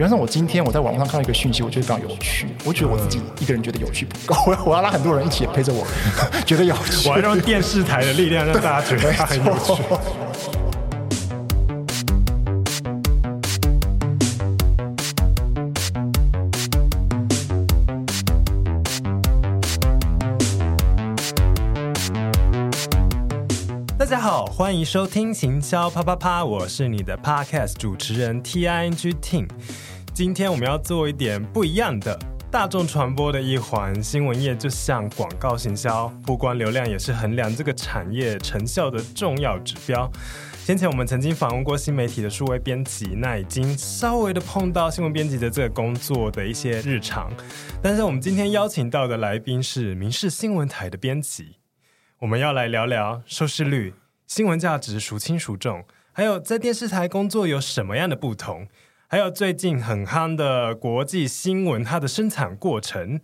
[0.00, 4.34] 比方说，我今天我在网络上看到一个讯息，我觉得非常有趣，我觉得我自己一个人觉得有趣不够，
[4.64, 5.86] 我要拉很多人一起陪着我，
[6.46, 7.06] 觉得有趣。
[7.10, 9.74] 我要用电视台的力量让大家觉得它很有趣。
[23.98, 29.46] 大家好，欢迎收听行销啪啪啪，我是你的 Podcast 主持人 T I N G Ting。
[30.12, 32.18] 今天我们要做一点不一样的，
[32.50, 34.02] 大众传播的一环。
[34.02, 40.10] 新闻业就像广告行销，曝光流量也是衡量这个产业成效的重要指标。
[40.64, 47.32] 先前我们曾经访问过新媒体的数位编辑，那已经稍微的碰到新闻编辑的这个工作的一些日常。
[47.80, 51.56] 但是我们今天邀请到的来宾是民视新闻台的编辑，
[52.18, 53.94] 我们要来聊聊收视率。
[54.26, 55.84] 新闻价值孰轻孰重？
[56.12, 58.68] 还有在电视台工作有什么样的不同？
[59.12, 63.20] 还有最近很夯的国际新闻，它的生产过程。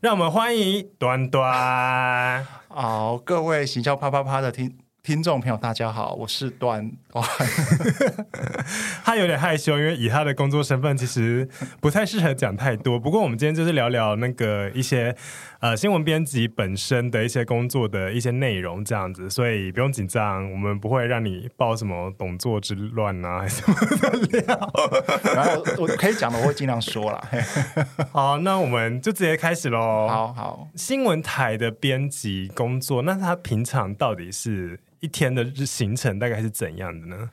[0.00, 2.44] 让我们欢迎端端。
[2.66, 4.76] 好，各位行销啪啪啪的听。
[5.04, 7.24] 听众朋友，大家好，我是端端。
[9.02, 11.48] 他有点害羞，因为以他的工作身份，其实
[11.80, 13.00] 不太适合讲太多。
[13.00, 15.16] 不过，我们今天就是聊聊那个一些
[15.62, 24.72] 呃新闻编辑本身的一些工作的一些内容，这样子，所以不用紧张，我们不会让你报什么董座之乱啊什么的料。
[25.34, 27.30] 然后我可以讲的，我会尽量说啦。
[28.10, 30.08] 好，那我们就直接开始喽。
[30.08, 34.80] 好好，新闻台的编辑工作，那他平常到底是？
[34.98, 37.30] 一天的行程大概是怎样的呢？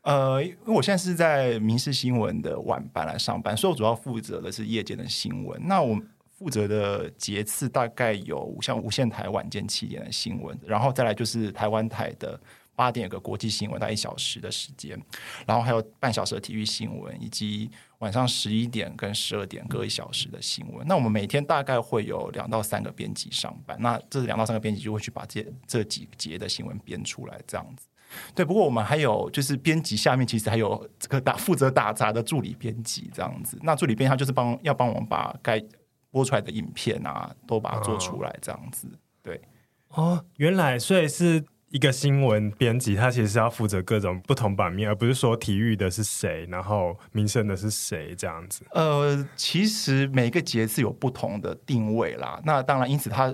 [0.00, 5.60] 呃，因为我现在是在民事新闻的晚班来上班，所以我主要负责的是夜间的新闻。
[5.66, 6.00] 那我
[6.40, 12.40] 负责的节次大概有像无线台晚间七点的新闻，然后再来就是台湾台的
[12.74, 15.00] 八点有个国际新闻，大概一小时的时间，
[15.46, 17.70] 然后还有半小时的体育新闻，以及。
[18.00, 27.86] 晚上十一点跟十二点各一小时的新闻，那我们每天大概会有两到三个编辑上班，那这两到三个编辑就会去把这这几节的新闻编出来，这样子。
[28.34, 35.62] 对，不过我们还有就是编辑下面其实还有这个打负责打杂的助理编辑这样子，那助理编辑他就是帮要帮我们把该
[36.10, 38.88] 播出来的影片啊都把它做出来这样子。
[39.22, 39.40] 对，
[39.88, 41.44] 哦，原来所以是。
[41.72, 48.64] 一个新闻编辑，他其实是要负责各种不同版面，而不是说体育的是谁，然后民生的是谁这样子。
[48.72, 52.40] 呃，其实每个节是有不同的定位啦。
[52.44, 53.32] 那当然，因此他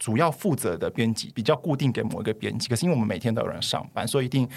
[0.00, 2.68] 主要负责的编辑比较固定给某一个编辑。
[2.68, 4.48] 可是因为我们每天都有人上班，所以一定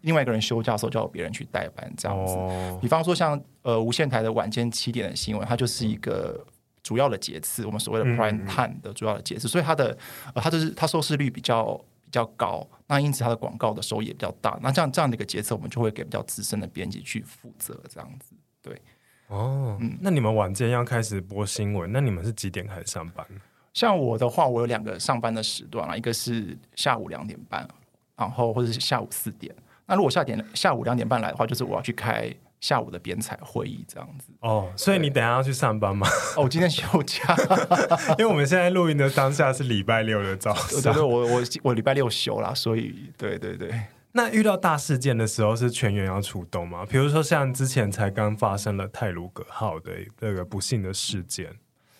[0.00, 2.36] 另外一个人休假的时候就有别人去代班这样子。
[2.36, 6.42] 哦、比方说像呃无线台的晚间七点的新闻，它就是一个
[6.88, 9.96] 主要的节次，我们所谓的 prime time 的主要的节次，嗯、所以它的
[10.34, 11.78] 呃它就是它收视率比较。
[12.10, 14.58] 比较高，那因此它的广告的收益也比较大。
[14.62, 18.34] 那这样这样的一个节次，我们就会给比较资深的编辑去负责，这样子。
[18.62, 18.80] 对，
[19.26, 23.26] 哦，嗯，那你们晚间要开始播新闻，那你们是几点开始上班？
[23.74, 27.68] 像我的话，我有两个上班的时段啊，一个是下午两点半，
[28.16, 29.54] 然后或者是下午四点。
[29.84, 32.34] 那如果下点下午两点半来的话，就是我要去开。
[32.60, 36.08] 下午的编采会议这样子哦，所以你等下要去上班吗？
[36.36, 37.36] 哦，我今天休假，
[38.18, 40.82] 因为我们现在录音的当下是礼拜六的早上。
[40.82, 43.72] 对对，我我我礼拜六休啦，所以对对对。
[44.12, 46.84] 那遇到大事件的时候是全员要出动吗？
[46.88, 51.54] 比如说像之前才刚发生了泰鲁格号的那个不幸的事件，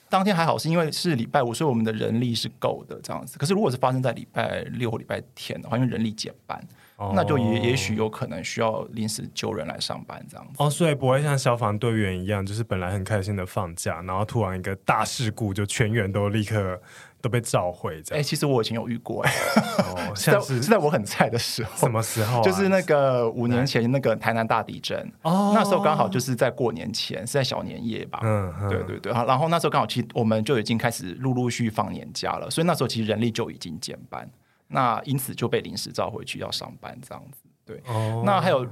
[0.09, 3.39] 当天还好是因为是礼拜五，所以我们的人力是够的这样子。
[3.39, 6.35] 可是如果是发生在礼拜六或礼拜天的话，因为人力减
[7.07, 7.15] 班。
[7.15, 16.81] 那就也也许有可能需要临时救人来上班这样子哦，所以不会像消防队员一样，就是本来很开心的放假，然后突然一个大事故，就全员都立刻
[17.21, 18.21] 都被召回这样。
[18.21, 22.43] 哎、欸，其实我以前有遇过哎、欸，哦， 像是，是在我很菜的时候，什么时候、啊？
[22.43, 28.21] 就是那个五年前那个台南大地震哦，那时候刚好就是在过年前，是在小年夜吧？
[28.23, 34.29] 嗯，嗯对对对，然后那时候刚好其实我们就已经开始陆陆续续放年假了，所以那时候其实人力就已经减班。
[34.69, 37.83] 那因此就被临时召回去要上班这样子，对。
[37.87, 38.25] Oh.
[38.25, 38.67] 那还有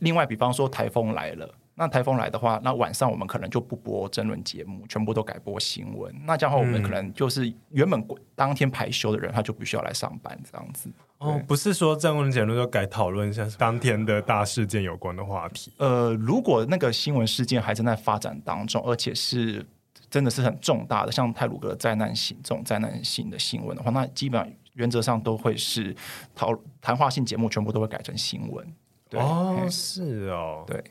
[0.00, 6.14] 另外，比方说台风来了，那台风来的话，那晚上我们可能就不播争论节目，全部都改播新闻。
[6.24, 8.04] 那这样的话，我们可能就是原本
[8.34, 10.90] 当天排休的人，他就必须要来上班这样子。
[11.18, 15.72] 哦，oh, 不是说争论节目就改讨论一下当天的大事件有关的话题。
[15.78, 19.64] 呃，如果那个新闻事件还正在发展当中，而且是
[20.10, 24.52] 真的是很重大的，像泰鲁格灾难性这种灾难性的新闻的话，那基本上。
[24.76, 25.94] 原则上都会是
[26.34, 28.66] 讨谈话性节目，全部都会改成新闻。
[29.08, 30.82] 对哦，是哦，对，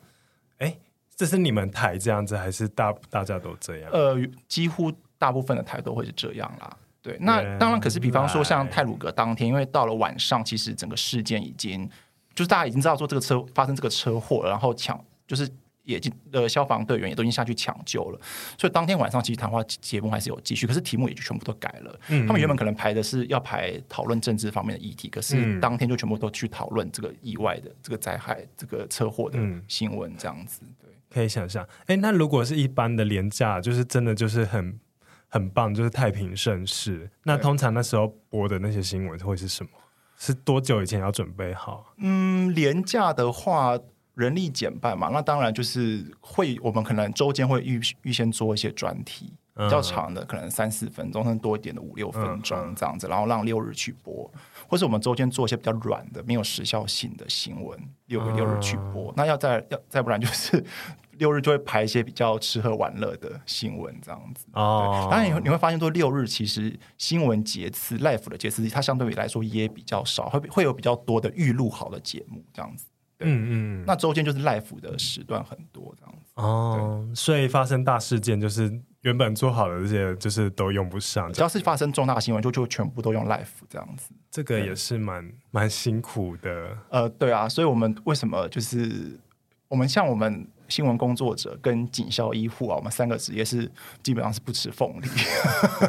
[0.57, 0.77] 哎，
[1.15, 3.91] 这是你们台这样子，还是大大家都这样？
[3.91, 4.15] 呃，
[4.47, 6.77] 几乎大部分的台都会是这样啦。
[7.01, 11.87] 对，那当然，可是比方说像泰鲁格当天，因为到了晚上，其实整个事件已经
[12.33, 15.47] 就是大家已经知道说这个车发生这个车祸，然后抢就是
[15.85, 18.19] 也进呃消防队员也都已经下去抢救了，
[18.57, 21.99] 所以当天晚上其实谈话节目还是有继续，可是题目也就全部都改了。
[22.09, 30.61] 嗯嗯他们原本可能排的是要排讨论政治方面的议题，可是当天就全部都去讨论这个意外的这个灾害、这个车祸的新闻这样子。
[30.81, 31.63] 对，可以想象。
[31.81, 34.79] 哎、欸，那如果是一般的廉价，就是真的就是很
[35.27, 37.09] 很棒，就是太平盛世。
[37.23, 39.69] 那通常那时候播的那些新闻会是什么？
[40.17, 41.93] 是多久以前要准备好？
[41.97, 43.79] 嗯，廉价的话。
[44.15, 54.31] 人力减半嘛，那当然就是会，我们可能周间会预预先做一些专题，比较长的，可能三四分钟，甚至多一点的五六分钟这样子，然后让六日去播，
[54.67, 57.77] 或是我们周间做一些比较软的、没有时效性的新闻，
[58.07, 59.13] 六个六日去播。
[59.17, 60.63] 那要再要再不然就是
[61.17, 64.45] 六日就会排一些比较吃喝玩乐的新闻这样子。
[64.53, 72.85] 哦，当然你你会发现说六日其实新闻节次、life 的节次，它相对于来说也比较少，会会有比较多的预录好的节目这样子。
[73.19, 78.71] 嗯嗯，那周间就是 life 的时段很多这样子哦，所以发生大事件就是
[79.01, 86.77] 原本做好的这些就是都用不上，只要是发生重大新闻就就全部都用 life 这样子，这个也是蛮蛮辛苦的。
[86.89, 89.19] 呃，对啊，所以我们为什么就是
[89.67, 90.47] 我们像我们。
[90.67, 93.71] 新闻工作者跟警校医护啊，我们三个职业是
[94.03, 95.07] 基本上是不吃凤梨。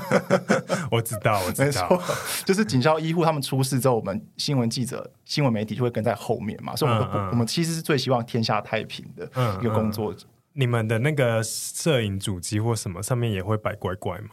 [0.91, 2.03] 我知道，我知道，
[2.45, 9.25] 就是警校医护他们出事之后，我们新闻记者、新闻媒体就会跟在后面嘛，所以我们、嗯嗯、我们其实是最希望天下太平的
[9.61, 10.27] 一个工作者。
[10.27, 14.31] 嗯嗯、你们的那个摄影主机或什么上面也会摆乖乖吗？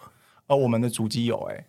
[0.48, 1.66] 呃，我们的主机有哎、 欸，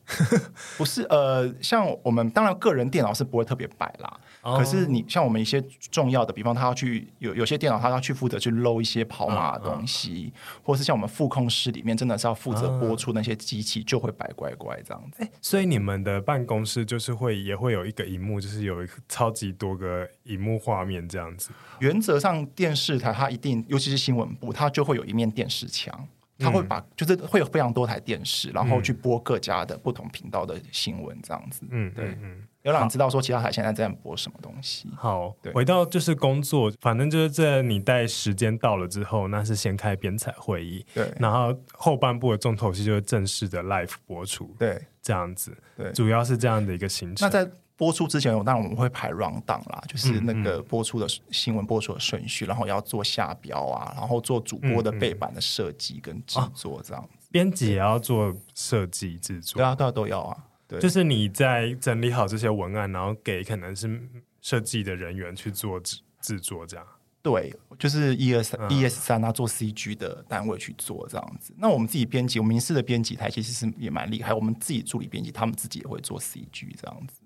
[0.77, 4.21] 不是呃，像我们当然个人电脑是不会特别摆啦。
[4.43, 4.59] Oh.
[4.59, 10.67] 可是你像我们一些重要的，比方他要去有有些电脑，他要去负责去搂一些跑马的东西，uh, uh.
[10.67, 15.23] 或是像我们副控室里面真的是要负责播出那些机器，就会摆乖乖这样子。
[15.23, 15.29] Uh.
[15.41, 21.51] 所以你们的办公室就是会也会有一个荧幕，就是有一个超级多个荧幕画面这样子。
[21.79, 26.09] 原则上电视台它一定，尤其是新闻部，它就会有一面电视墙。
[26.39, 31.63] 他会把，就是会有非常多台电视，然后去播各家的不同频道的新闻，这样子。
[31.71, 34.89] 嗯，对，嗯，有让你知道说其他台现在在播什么东西。
[34.97, 47.29] 好，对，回到就是工作，反正就是在你待时间到了之后，那是先开编采会议，对，然后后半部的重头戏就是正式的 live 播出，对，这样子，对，主要是这样的一个行程。
[47.29, 57.29] 那在播出之前，当然我们会排 round down 啦，就是那个播出的新闻播出的顺序，然后要做下标啊，然后做主播的背板的设计跟制作这样子。
[57.33, 60.45] 编辑也要做设计制作，对啊，都要都要啊。
[60.69, 64.01] 对，就是你在整理好这些文案，然后给可能是
[64.41, 66.87] 设计的人员去做制制作这样。
[67.25, 71.55] 对，就是一二三，E S 三，他做 C G 的单位去做这样子。
[71.57, 74.35] 那我们自己编辑，我们民视的编辑台其实是也蛮厉害。
[74.35, 77.23] 我们自己助理编辑，他们自己也会做 C G 这样子。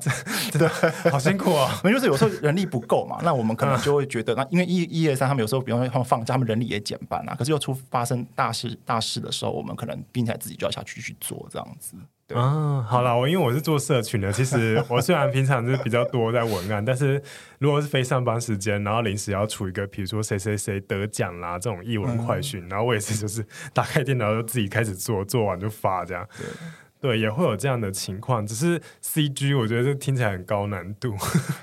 [0.50, 0.66] 真的
[1.12, 1.78] 好辛苦啊！
[1.84, 7.34] 那就是有时候人力不够嘛，那我们可能就会觉得，那因为一一二三，他们有时候，比方说他们放假，他们人力也减半啊。
[7.34, 11.94] 可是又出发生大事大事的时候，我们可能编辑台自己就要下去去做这样子。
[12.26, 17.22] 对啊，好了，我因为我是做社群的，其实 我虽然平常就是比较多在文案，但是
[17.58, 26.26] 如果是非上班时间，然后临时要出一个，比如说谁谁谁得奖啦这种译文快讯，嗯、然后我也是就是打开电脑就自己开始做，做完就发这样。
[26.38, 26.46] 对，
[27.10, 31.14] 对，也会有这样的情况，只是 CG 我觉得这听起来很高难度，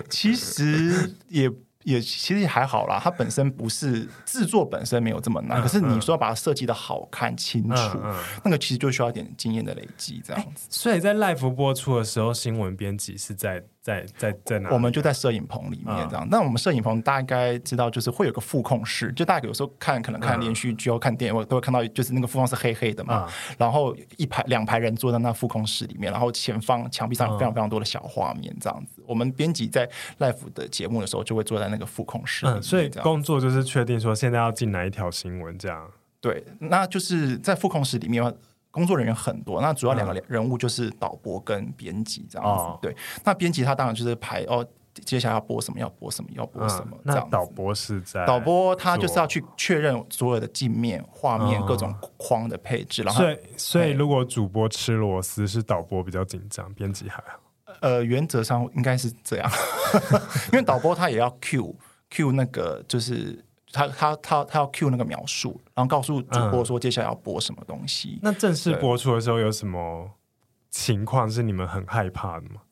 [0.10, 1.52] 其实也。
[1.84, 10.68] 也其实也还好啦，它本身不是制作本身没有这么难，嗯、可是你说要把它设计的好看清楚，嗯嗯、那个其实就需要一点经验的累积，这样子。
[10.70, 13.64] 所以在 live 播出的时候，新闻编辑是在。
[13.84, 14.70] 在在在哪？
[14.70, 16.28] 我们就在摄影棚里面这样。
[16.30, 23.26] 那、嗯、我们摄影棚大概知道，就是会有个副控室，就大家有时候看可能看连续剧、要、嗯、看电影，我都会看到，就是那个副控室黑黑的嘛。
[23.28, 29.02] 嗯、然后一排两排人坐在那副控室里面，然后前方墙壁上有非常非常多的小画面这样子。
[29.02, 32.46] 嗯、我们编辑在 live 的节目的时候，就会坐在那个副控室。
[32.46, 35.90] 嗯，所以工作就是确定说现在要进哪一条新闻这样。
[36.20, 38.22] 对，那就是在副控室里面。
[38.74, 42.64] 工作人员很多，那主要两个人物就是导播跟编辑这样子。
[42.64, 46.98] 哦、对，那编辑他当然就是排哦，接下来要播什么，要播什么，要播什么。
[47.00, 53.04] 嗯、这样那导播是在导播他就是要去确认所有的镜面、画面、各种框的配置。
[53.04, 57.42] 然后，所以所以如果主播吃螺丝，是导播比较紧张，编辑还好。
[57.82, 59.52] 呃，原则上应该是这样，
[60.54, 63.44] 因为导播他也要 cue 那个就是。
[63.74, 68.16] 他他他他要 cue 那个描述，然后告诉主播说接下来要播什么东西。
[68.16, 70.12] 嗯、那正式播出的时候有什么
[70.70, 72.64] 情况是你们很害怕的吗？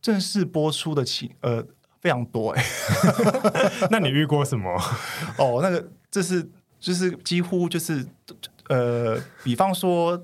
[0.00, 1.62] 正式播出的情呃
[2.00, 4.70] 非常多哎、欸， 那你遇过什么？
[5.36, 8.02] 哦，那个就是就是几乎就是
[8.70, 10.18] 呃，比方说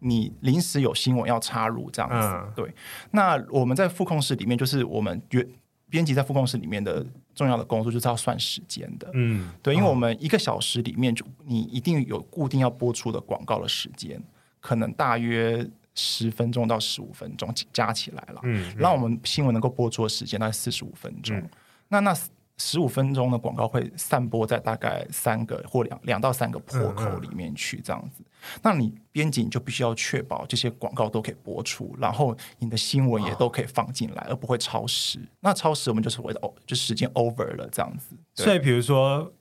[0.00, 2.74] 你临时有新闻要插入这样子，嗯、对。
[3.10, 5.46] 那我们在副控室里面，就是我们原。
[5.90, 7.02] 编辑在副控室里面的
[7.34, 9.10] 重要的工作就是要算时间的。
[9.14, 14.22] 嗯，对，因为我们一个小时里面就你一定有固定要播出的广告的时间，
[14.60, 18.40] 可能大约十分钟到十五分钟加起来了。
[18.42, 21.34] 嗯，让我们新闻能够播出的时间大概四十五分钟。
[21.34, 21.48] 嗯、
[21.88, 22.14] 那那。
[22.58, 28.22] 十五分钟的广告会散播在大概三个或两两到三个破口里面去，这样子。
[28.22, 35.20] 嗯嗯，那你编辑你就必须要确保这些广告都可以播出，然后你的新闻也都可以放进来，而不会超时。
[35.40, 38.16] 那超时我们就是为哦就时间 over 了这样子。
[38.34, 39.32] 所以比如说。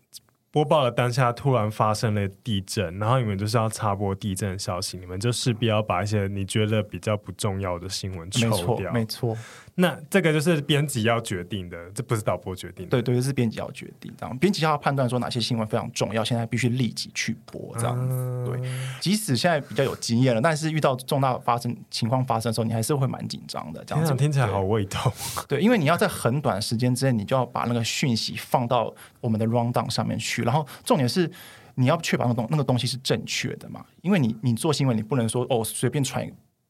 [0.50, 8.92] 播报的当下突然发生了地震，然后你们就是要插播地震的消息，你们就势必要把一些你觉得比较不重要的新闻抽掉。
[8.92, 9.38] 没错，没错。
[9.80, 12.90] 那这个就是编辑要决定的，这不是导播决定的。
[12.90, 14.12] 对对，是编辑要决定。
[14.18, 17.76] 这样，编辑要判断说哪些新闻非常重要，现在必须立即去播。
[17.78, 18.60] 这样子，嗯、对。
[19.00, 23.84] 即使现在比较有经验了，但是遇到重大发生情况发生的时候，你还是会蛮紧张的。
[23.86, 25.12] 这样子听起来好胃痛。
[25.48, 28.92] 对，因为你要在很短时间之内，你就要把那个讯息放到
[29.22, 31.30] 我们的 rundown 上面去，然后重点是
[31.76, 36.28] 你要确保那个东那个东西是正确的嘛，因为你你做新闻，你不能说哦随便传。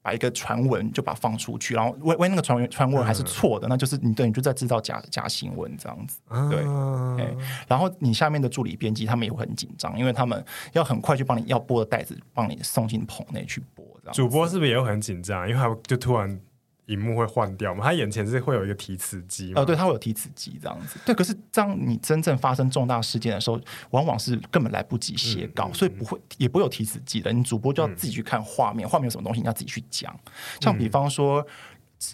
[0.07, 7.37] 把一个传闻就把它放出去，然后为为那个传闻传闻还是错的，嗯、那就是你等于就在制造假假新闻这样子，嗯、对。
[7.67, 13.85] 然后你下面的助理编辑他们也会很紧张，因为他们要很快就帮你要播的袋子帮你送进棚内去播。
[14.13, 15.45] 主播是不是也会很紧张？
[15.49, 16.39] 因为他就突然。
[16.87, 17.83] 荧幕会换掉吗？
[17.83, 19.61] 他眼前是会有一个提词机吗？
[19.61, 20.97] 呃，对，他会有提词机这样子。
[21.05, 23.59] 对，可是当你真正发生重大事件的时候，
[23.91, 27.31] 往往是根本来不及写稿，嗯嗯、所以不会也不会有提词机的。
[27.31, 30.17] 你主播就要自己去看画面，画、嗯、面有什么东西，你要自己去讲。
[30.61, 31.45] 像比方说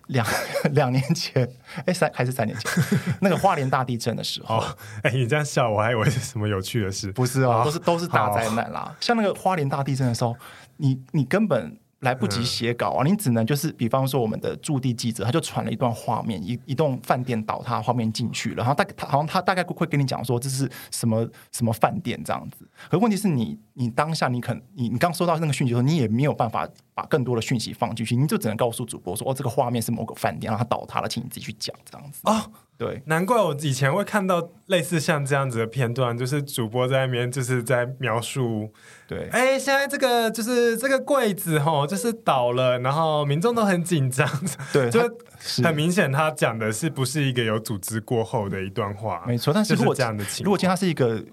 [0.08, 0.26] 两
[0.74, 1.48] 两年前，
[1.86, 2.84] 哎，三还是三年前，
[3.22, 4.58] 那个花莲大地震的时候，
[5.04, 8.96] 哎，你这样笑，我还以为是什么有趣的事，不是哦，都是都是大灾难啦。
[9.00, 10.36] 像那个花莲大地震的时候，
[10.78, 11.78] 你你根本。
[12.04, 13.04] 来不及写稿啊！
[13.04, 22.68] 你只能就是，比方说我们的驻地记者，他就传了一段画面，一一栋饭店倒塌画面进去了，然后大概他好像他大概会跟你讲说这是什么什么饭店这样子。
[22.90, 32.46] 可问题是你你当下你肯你你刚收到那个讯息的时候，你也没有办法把更多的讯息放进去，你就只能告诉主播说哦，这个画面是某个饭店，然后它倒塌了，请你自己去讲这样子啊。
[32.78, 38.72] 对，难怪我以前会看到类似像这样子的片段，就是主播在那边就是在描述，
[39.08, 44.28] 对，哎，现在这个就是这个柜子吼，就是倒了，然后民众都很紧张，
[44.74, 45.02] 对， 就
[45.64, 49.54] 很明显他讲的是不是一个有组织过后的一段话，没错。
[49.54, 51.24] 但是如果这样的情况，如果今天他是一个。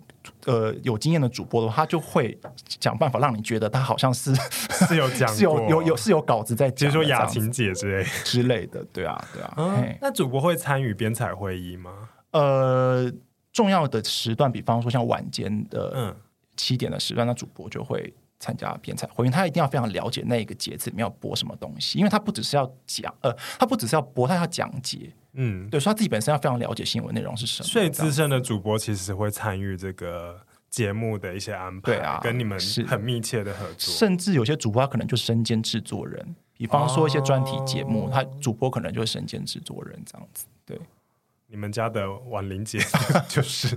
[0.47, 2.39] 呃，有经验的主播的话，他就会
[2.81, 4.35] 想办法让你觉得他好像是
[4.87, 9.55] 是有讲，是有有有是有稿子在讲，比如说雅琴姐之类之类的，对啊，对啊。
[9.57, 11.91] 嗯、那主播会参与编采会议吗？
[12.33, 13.13] 呃，
[13.53, 16.17] 重要的时段，比方说像晚间的嗯
[16.57, 25.13] 七点的时段，那主播就会参加编采会议，他一定要非常了解那一个节次里面要播什么东西，因为他不只是要讲，呃，他不只是要播，他要讲解。
[25.35, 27.69] 嗯，对，所以他自己本身要非常了解新闻内容是什么。
[27.69, 33.95] 所以资深的主播其实会参与这个节目的一些安排，对啊，跟你们是很密切的合作。
[33.95, 40.47] 甚至有些主播他可能就身兼制作人，比方说一些专题节目，哦、他主播可能就会身兼制作人这样子。
[40.65, 40.81] 对，
[41.47, 42.81] 你们家的婉玲姐
[43.29, 43.69] 就是。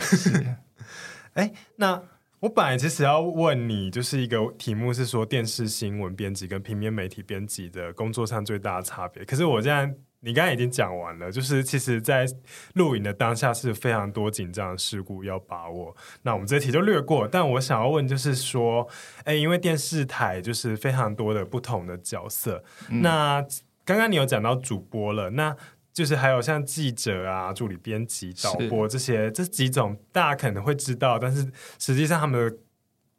[0.00, 0.56] 是，
[1.34, 2.02] 哎，那
[2.40, 9.94] 我本来其实要问你，就是一个题目是说电视新闻编辑跟平面媒体编辑的工作上最大的差别，可是我现在。
[10.20, 12.26] 你刚才已经讲完了，就是其实，在
[12.72, 15.94] 录影的当下是非常多紧张的事故要把握。
[16.22, 17.28] 那我们这题就略过。
[17.28, 18.88] 但我想要问，就是说，
[19.22, 22.64] 哎，因为电视台就是非常多的不同的角色。
[22.88, 23.44] 那
[23.84, 25.54] 刚刚你有讲到主播了，那
[25.96, 32.56] 就是还有像记者啊、助理编辑、导播这些这几种，大家可能会知道，但是实际上他们的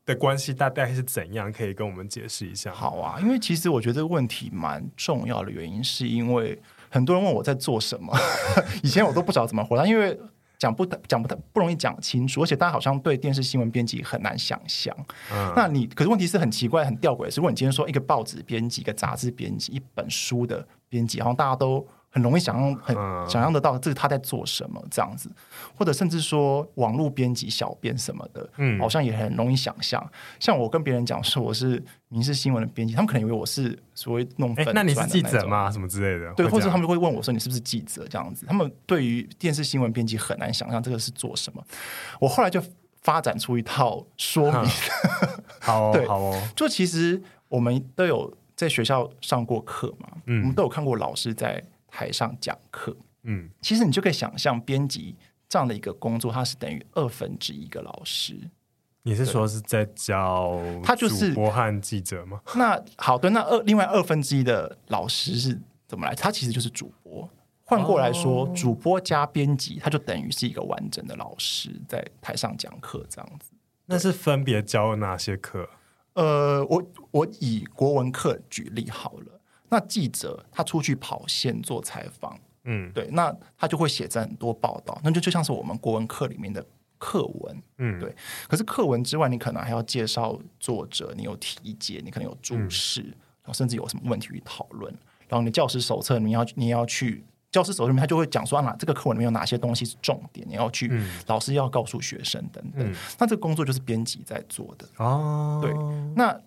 [0.05, 1.51] 的关系大概是怎样？
[1.51, 2.71] 可以跟我们解释一下？
[2.71, 6.61] 好啊，因为其实我觉得这个问题蛮重要的原因，是因为。
[6.89, 8.15] 很多人问我在做什么，
[8.83, 10.17] 以前我都不知道怎么回答，因为
[10.59, 14.95] 讲不讲不太不容易讲清楚，而且大家好像对电视新闻编辑很难想象。
[15.33, 21.85] 嗯、那你可是问题是很奇怪、很吊诡的是，如果你今天说一个报纸编辑、一个杂志编辑、一本书的编辑，好像大家都。
[22.17, 22.95] 很容易想象，很
[23.29, 25.29] 想象得到这个他在做什么这样子，
[25.77, 30.03] 或者甚至说网络编辑、小编什么的，嗯，好像也很容易想象。
[30.39, 35.69] 像我跟别人讲说我是民事新闻的编辑，他们可能以为我是所谓弄粉那你是记者吗？
[35.69, 36.33] 什么之类的？
[36.33, 38.47] 对，或者他们会问我说你是不是记者这样子？
[38.47, 41.63] 他们对于电视新闻编辑很难想象这个是做什么。
[42.19, 42.59] 我后来就
[43.03, 44.71] 发展出一套说明，
[45.61, 46.41] 好，对，好哦。
[46.55, 51.63] 就其实我们都有在学校上过课嘛，嗯，我们都有看过老师在。
[51.87, 55.15] 台上讲课，嗯，其实你就可以想象，编辑
[55.49, 58.37] 这样的一个工作，它是等于二分之一个老师。
[59.03, 62.41] 你是说是在教他就是主播和记者吗？
[62.55, 66.13] 那好的，那二另外二分之一的老师是怎么来？
[66.13, 67.29] 他其实就是主播，
[67.63, 73.51] 换过来说，哦、主播加编辑，他就等于是一个完整的老师在台上讲课这样子。
[73.85, 75.69] 那是分别教哪些课？
[76.15, 79.36] 呃，我我以国文课举例好了。
[79.69, 86.65] 那记者他出去跑线做采访，嗯，对，那他就会写在很多报道，那就就像是我们国文课里面的
[86.97, 88.15] 课文，嗯，对。
[88.47, 94.93] 可是课文之外，你可能还要介绍作者，你有题解，你可能有注释，嗯、然后甚至有什么问题去讨论。
[95.27, 102.89] 然后你教师手册，你要你要去教师手册里面，他就会讲说啊，这个课文里面有哪些东西是重点，你要去，嗯、老师要告诉学生等等。
[102.89, 105.59] 嗯、那这个工作就是编辑在做的哦。
[105.61, 105.73] 对，
[106.15, 106.39] 那。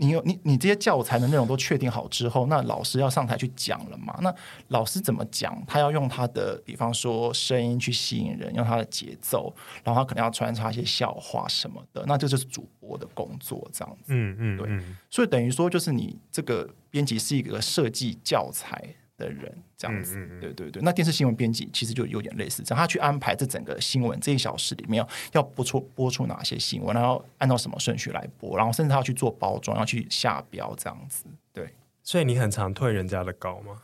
[0.00, 4.16] 你有你你这些教材的内容都确定好之后，那老师要上台去讲了嘛？
[4.22, 4.32] 那
[4.68, 5.60] 老师怎么讲？
[5.66, 9.52] 他要用他的，比方说声音去吸引人，用他的节奏，
[9.82, 12.04] 然后他可能要穿插一些笑话什么的。
[12.06, 14.12] 那这就是主播的工作，这样子。
[14.14, 14.68] 嗯嗯，对。
[15.10, 18.82] 所以等于说，就是你这个编辑是一个设计教材
[19.18, 20.80] 的人这样子，嗯嗯嗯对对对。
[20.82, 31.26] 那电视新闻编辑其实就有点类似这样，他去安排这整个新闻这一小时里面要要播出播出哪些新闻，然后按照什么顺序来播，然后甚至他要去做包装，要去下标这样子。
[31.52, 33.76] 对，所以你很常退人家的稿吗？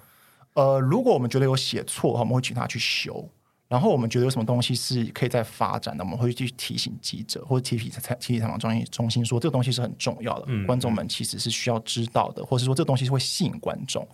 [0.54, 3.28] 呃，如果我们觉得有写错我们会请他去修。
[3.74, 7.90] 然后我们觉得有什么东西是可以再发展的，我们会去提醒记者或者提提
[8.20, 14.06] 提醒采访专业中心说这个东西是很重要的，嗯、观众们其实是需要知道的，或者说这个东西是会吸引观众。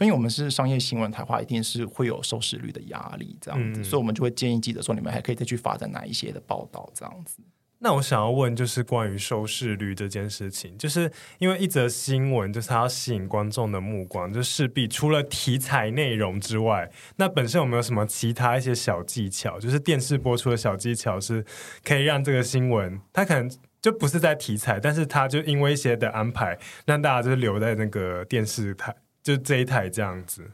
[0.00, 7.38] 因为我们是商业新闻台的话，一定是会有收视率的压力这样子，嗯、所以我们就会建议记者说，你们还可以再去发展哪一些的报道这样子。
[7.78, 19.60] 那我想要问，就是关于收视率这件事情，就是因为一则新闻，就是它要吸引观众的目光，就势必除了题材内容之外，那本身有没有什么其他一些小技巧？
[19.60, 21.44] 就是电视播出的小技巧，是
[21.84, 23.50] 可以让这个新闻，它可能
[23.82, 30.50] 就不是在题材，但是它就因为一些的安排，让大家就是留在那个电视台，就这一台这样子。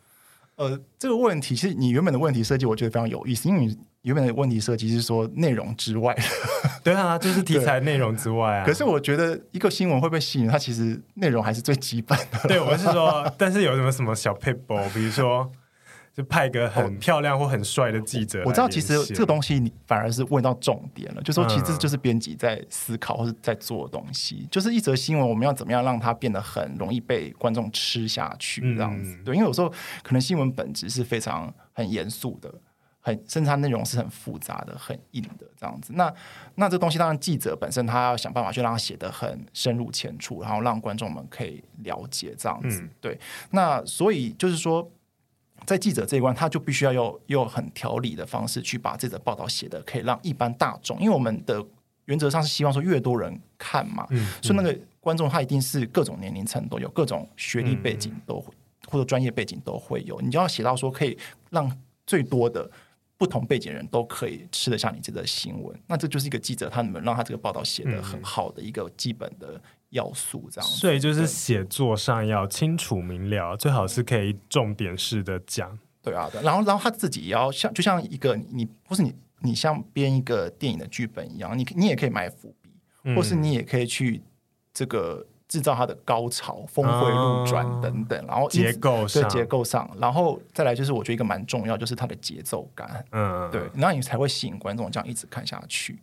[0.56, 3.78] 呃，这个问题其实你原本的问题设计，我觉得非常有意思，因为你。
[4.02, 6.16] 原本的问题设计是说内容之外，
[6.82, 8.66] 对啊，就是题材内容之外啊。
[8.66, 12.48] 可是我觉得一个新闻会不会吸引它，其实内容还是最基本的。
[12.48, 15.48] 对，我是说， 但是有什么什么小撇步，比如说
[16.12, 18.42] 就派个很漂亮或很帅的记者。
[18.44, 29.14] 我知道，其实这个东西你反而是问到重点了，就说其实这就是编辑在思考或者在做的东西，嗯、就是一则新闻我们要怎么样让它变得很容易被观众吃下去这样子。
[29.14, 29.68] 嗯、对，因为有时候
[30.02, 32.52] 可能新闻本质是非常很严肃的。
[33.04, 35.92] 很，甚至它内容是很复杂的、很硬的这样子。
[35.94, 36.12] 那
[36.54, 42.80] 那这东西当然记者本身他要想办法去让它写得很深入浅出，然后让观众们可以了解这样子。
[42.80, 43.18] 嗯、对，
[43.50, 44.88] 那所以就是说，
[45.66, 51.60] 在记者这一关，他就必须要用用很条理的方式去把这则报道写的可以让一般大众，因为我们的
[52.04, 61.18] 原则上是希望说越多人看嘛，嗯嗯、所以那个观众他一定是各种年龄层都有，各种学历背景都会、嗯、或者专业背景都会有，你就要写到说可以
[61.50, 61.68] 让
[62.06, 62.70] 最多的。
[63.22, 70.68] 不同背景人都可以吃得下你这个新闻，那这就是一个记者他能让他这个报道写得很好的一个基本的要素，这样。
[70.68, 75.78] 所以就是写作上要清楚明了，最好是可以重点式的讲。
[76.02, 76.42] 对啊，对。
[76.42, 82.70] 然后，然后他自己也要像，就像一个你不是你，你像编一个电影的剧本一样，你你也可以埋伏笔，
[83.14, 84.20] 或是你也可以去
[84.74, 85.24] 这个。
[85.52, 96.00] 制造它的高潮、峰回路转等等，哦、然后结构上对结构上，然后再来就是我觉得一个蛮重要，就是它的节奏感，嗯，对，然后你才会吸引观众这样一直看下去。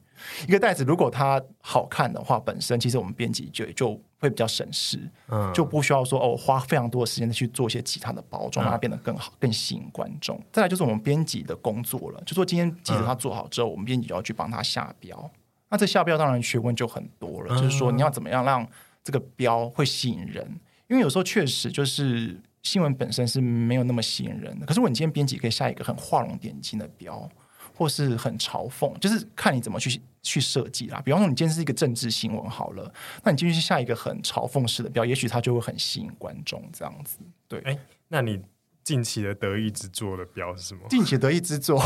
[0.47, 10.39] 一个袋子如果它好看的话，本身其实我们编辑就就会比较省事，嗯，就不需要说哦花非常多的时间去做一些其他的包装，让它变得更好、更吸引观众。
[10.51, 15.31] 再来就是我们编辑的工作了，就说今天记者他做好之后，嗯、我们编辑就要去帮他下标。
[15.69, 18.67] 那这下标当然学问就很多了，嗯、就是说你要怎么样让。
[19.03, 20.45] 这个标会吸引人，
[20.88, 24.65] 因为有时候确实就是新闻本身是没有那么吸引人的。
[24.65, 27.29] 可是，如果你今天编辑可以下一个很画龙点睛的标，
[27.73, 31.01] 或是很嘲讽，就是看你怎么去去设计啦。
[31.03, 36.62] 比方说，你今天是一个政治新闻好了，那你继续去下一个很嘲讽式的标，也许它就会很吸引观众。
[36.73, 37.59] 这样子，对。
[37.62, 37.77] 哎，
[38.09, 38.41] 那你
[38.83, 40.81] 近期的得意之作的标是什么？
[40.89, 41.81] 近期得意之作，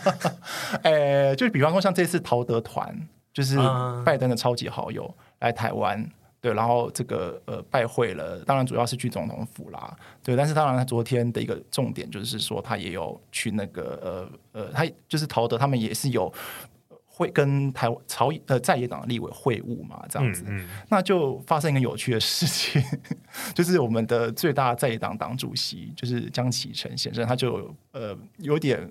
[0.84, 3.56] 哎，就比方说像这次陶德团，就是
[4.04, 6.06] 拜登的超级好友来台湾。
[6.46, 9.96] 对，然后这个呃拜会了，当然主要是去总统府啦。
[10.22, 16.32] 对，但是当然他昨天的一个重点就是说，他也有去那个呃呃，他就是陶德他们也是有
[17.04, 22.80] 会跟台湾朝呃在野党的立委会晤嘛，这样子，嗯嗯、那就发生一个有趣的事情，
[23.52, 28.88] 就是我们的最大在野党党主席就是江启臣先生，他就呃有点。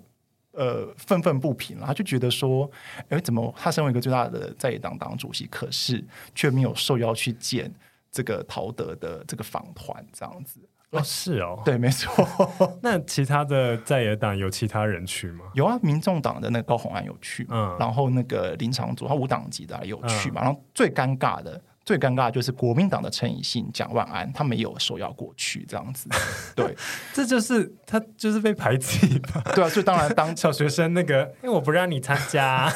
[0.55, 2.69] 呃，愤愤不平了，他就觉得说，
[3.09, 7.71] 哎，怎么他身为一个最大的在野党党主席，可是却没有受邀去见
[8.11, 10.59] 这个陶德的这个访团这样子，
[10.91, 12.25] 哦，是哦， 对，没错。
[12.81, 15.45] 那其他的在野党有其他人去吗？
[15.53, 21.61] 有啊，民众党的那个高虹安有去，嗯，然后那个林长佐他无党籍的有去嘛，嗯、然后最尴尬的。
[21.86, 26.10] 最尴尬的就是国民党的陈以信、蒋万安，他没有受邀过去，这样子。
[26.56, 26.76] 对，
[27.13, 29.41] 这就是他就是被排挤吧？
[29.54, 32.67] 对啊，所以当然当 小学生那个，因为我不让你参加，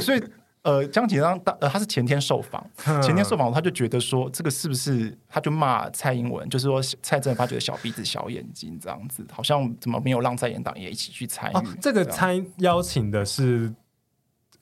[0.00, 0.22] 所以
[0.62, 11.64] 呃，江启章当呃他是前天受访，嗯、前天受访他就觉得说这个是不是他就骂蔡英文，就是说蔡正发觉得小鼻子小眼睛这样子，好像怎么没有让在野党也一起去参与、哦？
[11.80, 13.74] 这个参邀请的是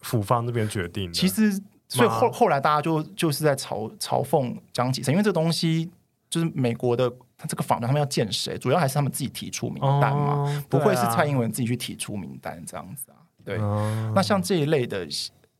[0.00, 1.60] 府方这边决定的，其实。
[1.88, 5.90] 所以后后来大家就就是在嘲嘲讽江启臣，因为这东西
[6.28, 13.16] 就是美国的他这个访谈，他们要见谁，主要还是他们自己提出名单嘛，哦、不会是蔡英文自己去提出名单这样子啊。
[13.44, 15.06] 对，哦、那像这一类的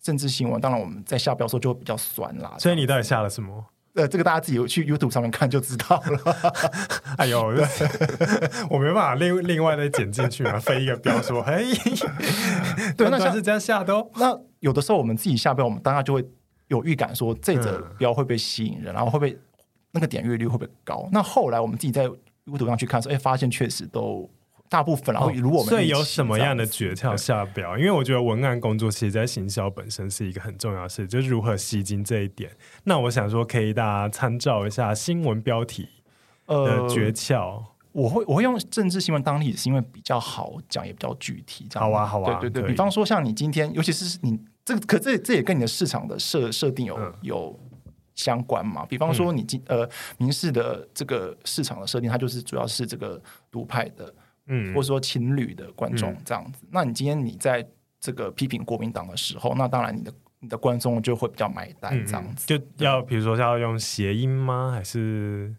[0.01, 2.55] 政治新闻，当然我们在下标的时候就会比较酸啦。
[2.59, 3.65] 所以你到底下了什么？
[3.95, 6.53] 呃，这个大家自己去 YouTube 上面看就知道了。
[7.17, 7.47] 哎呦，
[8.69, 11.65] 我没办法另另外再剪进去嘛，飞一个标说，嘿，
[12.97, 14.11] 对，那是这样下的哦。
[14.17, 16.25] 那有的时候我们自己下标，我们当然就会
[16.69, 19.39] 有预感说，这则标会不会吸引人，嗯、然后会不会
[19.93, 21.09] 那个点阅率会不会高？
[21.13, 22.09] 那后来我们自己在
[22.47, 24.29] YouTube 上去看说，哎，发现确实都。
[24.69, 27.79] 大部分然后如果我们、哦、所以有什么样的诀窍下表？
[27.79, 32.51] 因为我觉得文案工作其实，在行销本身是一个很重要的事，就是如何吸睛这一点。
[32.85, 35.89] 那我想说，可以大家参照一下新闻标题
[36.47, 37.37] 的诀窍。
[37.37, 41.67] 呃、我会我会用政治新闻当例子，是因为比较好讲，也比较具体。
[41.71, 42.69] 这样好啊，好啊，对对对。
[42.69, 47.61] 比方说，像你今天，尤其是你这个，可这这也跟你的市场的设设定有、嗯、有
[48.17, 48.85] 相关嘛？
[48.87, 53.23] 比方说，你今呃民事的这个市场的设定，它就是主要是这个
[53.53, 54.13] 独派的。
[54.47, 57.67] 嗯，或者说情侣的观众这样子，嗯、那你今天你在
[58.01, 64.73] 这个批评国民党的时候，那当然你的你的观众就会比较买单这样子，嗯、就要比如说要用谐音吗？
[64.73, 65.55] 还是？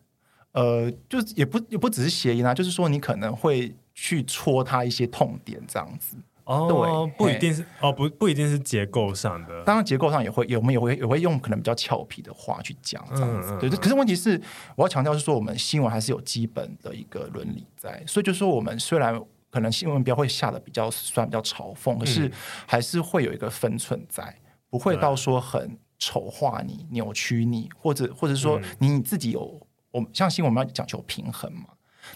[0.51, 6.15] 呃，就也不也不只是谐音啊，就是说你可能会去戳他一些痛点这样子。
[6.45, 13.49] 哦，对，不一定是哦，不不一定是结构上的，当然结构上也会有，我们也会也会用可能比较俏皮的话去讲这样子。
[13.51, 14.39] 嗯嗯、对，可是问题是，
[14.75, 22.31] 我要强调是说，我们新闻还是有基本的一个伦理在，所以就是说，我们虽然可能新闻标会下的比较酸、比较嘲讽，可是
[22.67, 24.37] 还是会有一个分寸在，
[24.69, 31.69] 不会到说很丑化你、扭曲你，或者或者说你自己有，我们像新闻我们要讲求平衡嘛。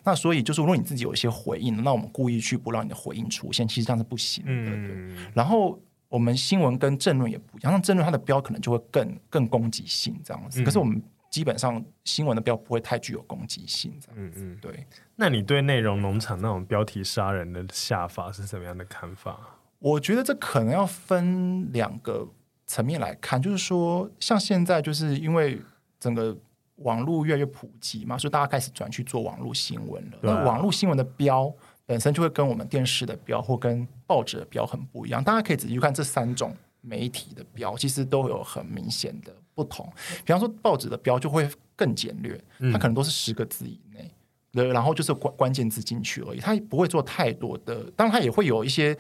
[0.04, 4.52] 那所以就是，如果你自己有一些回应，那我们故意去不让你的回应出现，其实这样是不行的。
[4.52, 10.62] 嗯、然后我们新闻跟政论也不一样，那政论它的标可能就会更更攻击性这样子。
[10.62, 14.42] 嗯、可是我们基本上新闻的标不会太具有攻击性这样子。
[14.44, 14.86] 嗯嗯，对。
[15.16, 19.38] 那你对内容农场那种标题杀人的下法是什么样的看法？
[19.80, 22.28] 我觉得这可能要分两个
[22.66, 25.62] 层面来看，就是说，像现在就是因为
[26.00, 26.38] 整个。
[26.80, 30.18] 网络越来越普及嘛，所以大家开始转去做网络新闻了。
[30.22, 31.54] 那网络新闻的标
[31.86, 35.24] 本身就会跟我们电视的标或跟报纸的标很不一样。
[35.24, 39.88] 大家可以仔细去看这三种媒体的标，其实都有很明显的不同。
[40.26, 42.40] 比方说报纸的标就会更简略，
[42.72, 44.12] 它可能都是十个字以内，
[44.52, 47.92] 对，然后就是关关键字进去而已，它不会做太多的。
[47.96, 48.98] 当然，它也会有一些。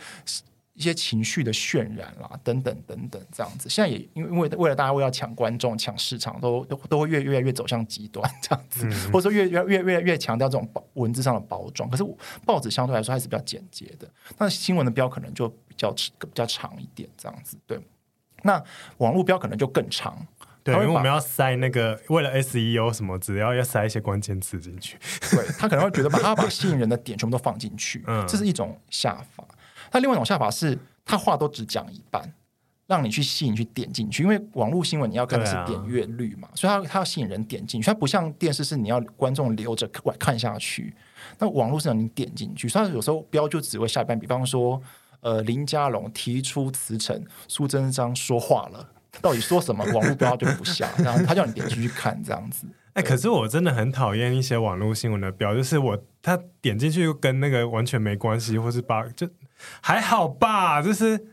[0.80, 3.68] 一些情绪的渲染啦，等等等等，这样子。
[3.68, 11.90] 现在也因为为为了大家为了抢观众、抢市场，都都都会越越来越走向极端这样子，嗯、或者说越越越越越强调这种文字上的包装。
[11.90, 12.06] 可是
[12.46, 17.58] 报纸相对来说还是比较简洁的，那新闻的标可能就比较比较长一点这样子。
[17.68, 17.78] 对，
[18.44, 18.64] 那
[19.00, 20.26] 网络标可能就更长，
[20.64, 24.98] 对，因为我们要塞那个为了 SEO 什么，只要要塞一些关键词进去，
[25.30, 29.44] 对，他可能会觉得把 他把吸引人的点全部都放进去，嗯，这是一种下法。
[29.92, 32.34] 他另外一种下法是，他话都只讲一半，
[32.88, 40.96] 让你去吸引去点进去，因为网络新闻你要看的是点阅率嘛，啊、所以他他要吸引人点进去，他不像电视是你要观众留着看看下去，
[41.38, 44.82] 那网络是让你点进去，所以他有时候标就只会下一半，比方说，
[45.22, 48.90] 呃，林佳龙提出辞呈，苏贞昌说话了，
[49.22, 49.86] 到底说什么？
[49.94, 52.66] 网络标就不下，然后他叫你点进去看这样子。
[52.94, 59.28] 哎，可是我真的很讨厌一些网络新闻的标，就是我他点进去又跟那个完全没关系，或是把就。
[59.82, 61.28] 还好吧，就是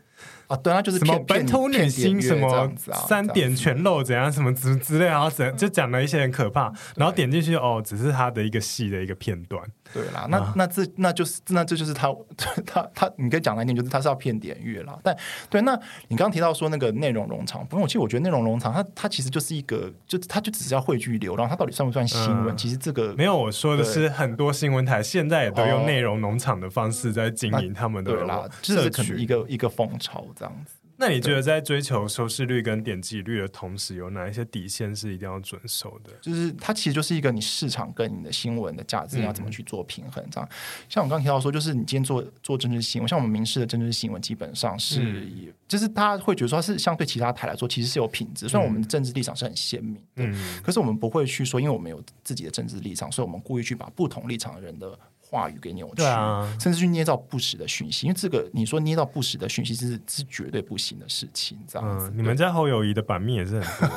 [0.47, 2.71] 啊，对啊，就是什么本土女星什么
[3.07, 9.61] 三点全漏怎样什么之之类，然后怎就讲了一些很可怕，然后点进去哦，只是他的一个戏的一个片段。
[9.93, 12.13] 对啦，那那这那就是那这就是他
[12.65, 14.97] 他他，你可以讲来一点，就是他是要骗点阅啦。
[15.03, 15.15] 但
[15.49, 15.73] 对，那
[16.07, 22.53] 你刚刚提到说那个内容农场，不用，其实我觉得内容农场，它它其实就是一个，就它就只是要汇聚流量，它到底算不算新闻？
[22.53, 30.76] 嗯、其实这个没有，我说的是很多新闻台现在也都用内容农场的方式在经营他们的，对啦，这是可能一个一个风潮这样子。
[30.99, 36.11] 那你觉得在追求收视率跟点击率的同时，有哪一些底线是一定要遵守的？
[36.19, 40.49] 就是它其实就是一个你市场跟你的新闻的价值要怎么去做平衡，这样。
[40.51, 40.55] 嗯、
[40.89, 48.49] 像我刚刚提到说，就是你今天做做政治新闻，像我们民事的政治新闻，基本上是，嗯、就是大家会觉得说它是相对其他台来说，其实是有品质。
[48.49, 54.97] 虽然我们的政治立场是很鲜明的，嗯，可是我们不会去说，因为我们有自己的政治立场，所以我们故意去把不同立场的人的。
[55.29, 62.09] 话语给扭曲，啊、甚至去捏造不实的讯息，因为这个你说捏造不实的讯息是是绝对不行的事情，这样子。
[62.09, 63.95] 嗯、你们家侯友谊的版面也是很多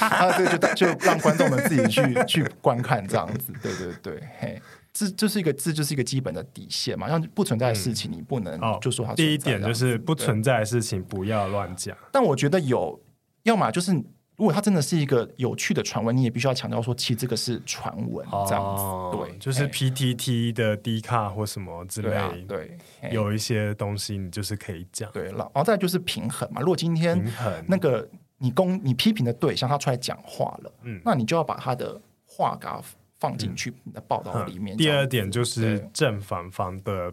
[0.00, 9.16] 啊，对，就 就让观众们自己去 去观看这样子，对对对，嘿，这就是一个这就是一个基本的底线嘛，像不存在的事情你不能就说它、嗯哦。
[9.16, 13.00] 第一点就是不存在的事情不要乱讲，但我觉得有，
[13.42, 14.00] 要么就是。
[14.40, 18.82] 如果它真的是一个有趣的传闻，你也必须要强调说，其实这个是传闻这样子。
[18.82, 25.12] 哦、对，就是 PTT 的 D 卡或什么之类的，对，对，有一些东西你就是可以讲。
[25.12, 26.62] 对，然后再就是平衡嘛。
[26.62, 27.22] 如果今天
[27.66, 32.80] 那个你攻你批评的对象他出来讲话了，嗯，那你就要把他的话给他
[33.18, 34.74] 放进去你的报道里面。
[34.74, 37.12] 嗯、第二点就是正反方的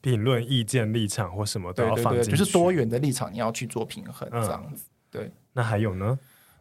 [0.00, 4.84] 评论意见立场或什么都要放进去，就是多元的立场你要去做平衡这样子。
[4.84, 6.16] 嗯、对，那还有呢？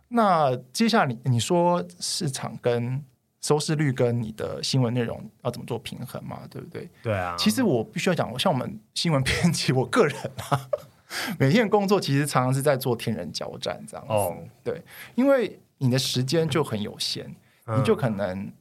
[0.10, 3.04] 那接下来你你说市场跟
[3.42, 6.42] 收视率跟你的新闻内容要怎么做平衡嘛？
[6.50, 6.90] 对不对？
[7.04, 7.36] 对啊。
[7.38, 10.16] 其实我必须要讲，像我们新闻编辑，我个人
[10.50, 10.70] 啊，
[11.40, 14.14] 每天的工作其实常常是在做天人交战这样子。
[14.14, 14.38] 哦。
[14.64, 14.82] 对，
[15.16, 17.34] 因为你的时间就很有限，
[17.66, 18.52] 嗯、你就可能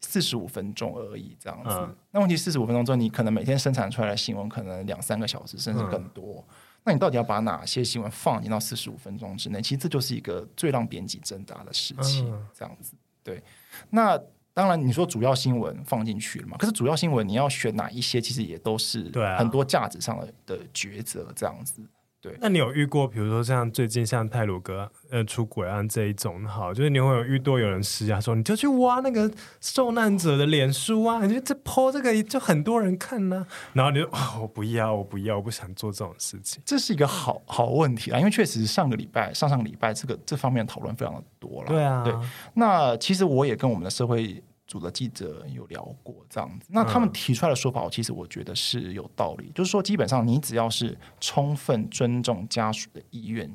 [0.00, 1.70] 四十五分钟而已这样子。
[1.70, 6.44] 嗯、那问题四十五分钟之后，你可能每天生产出来的新闻可能两三个小时，甚至更多。
[6.48, 9.62] 嗯那你到底要把哪些新闻放进到四十五分钟之内？
[9.62, 12.28] 其实这就是一个最让编辑挣扎的事情。
[12.28, 13.42] 嗯、这样子，对。
[13.90, 14.18] 那
[14.52, 16.56] 当然，你说主要新闻放进去了嘛？
[16.58, 21.32] 可是主要新闻你要选哪一些，其实也都是很多价值上的的抉择。
[21.36, 21.80] 这样子。
[22.22, 29.28] 对，那你有遇过，比如说像最近像泰鲁哥呃出轨案这一种，好，就是你会有遇到有人施压说，你就去挖那个
[29.60, 42.14] 受难者的脸书啊，你就这 po 这个就很多人看呢、啊，然后你就、哦、我不要，我不要，我不想做这种事情，这是一个好好问题啊，因为确实上个礼拜、上上个礼拜这个这方面讨论非常的多了，对啊，对，
[42.54, 44.40] 那其实我也跟我们的社会。
[44.72, 49.48] 组的记者有聊过这样子，那他们提出来的说法，其实我觉得是有道理。
[49.48, 53.52] 嗯、就是说，基本上你只要是充分尊重家属的意愿，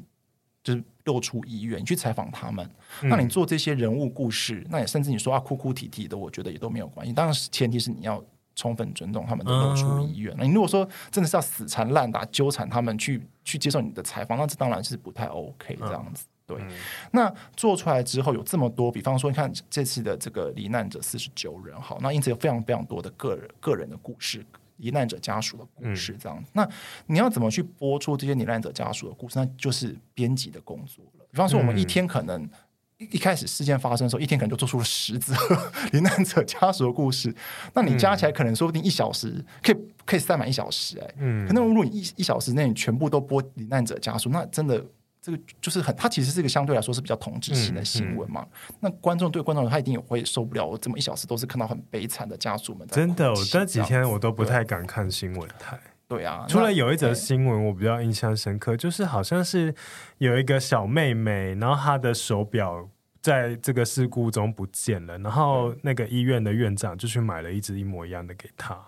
[0.64, 2.70] 就是露出意愿去采访他们，
[3.02, 7.12] 嗯、那你做这些人物故事，那也甚至你说啊哭哭啼啼的，我觉得也都没有关系。
[7.12, 8.24] 当然，前提是你要
[8.56, 10.32] 充分尊重他们的露出意愿。
[10.36, 16.24] 嗯、那你如果说真的是要死缠烂打、纠缠他们去去接受你的采访，那这当然是不太 OK 这样子。
[16.28, 16.70] 嗯对，嗯、
[17.12, 24.44] 那做出来之后有这么多，比方说，你看这次的这个罹难者四十九人，好，那因此有非常非常多的个人个人的故事，
[24.78, 26.38] 罹难者家属的故事，这样。
[26.40, 26.70] 嗯、那
[27.08, 29.38] 你要怎么去播出这些罹难者家属的故事？
[29.38, 31.26] 那就是编辑的工作了。
[31.30, 32.50] 比方说，我们一天可能
[32.98, 35.34] 一一开始事件发生的时候，一天可能就做出了十则
[35.92, 37.36] 罹难者家属的故事，
[37.74, 44.82] 那你加起来可能说不定一小时可以可以塞满一小时，哎，嗯，可能如果你一一小时内你全部都播罹难者家属，那真的。
[45.28, 48.44] 这个就是很，它其实是一个相对来说是比较同质性的新闻嘛。
[48.44, 50.66] 嗯嗯、那观众对观众，他一定也会受不了。
[50.66, 52.88] 我这么一小时都是看到很悲惨的家属们。
[52.88, 55.78] 真的，我这几天我都不太敢看新闻台。
[56.08, 59.76] 对啊，除了有一则新闻我比较印象深刻，就是好像是
[60.20, 62.88] 有一个小妹妹，然后她的手表
[63.22, 68.82] 在这个事故中不见了，然后那个医院的院长就去买了一只一模一样的给她。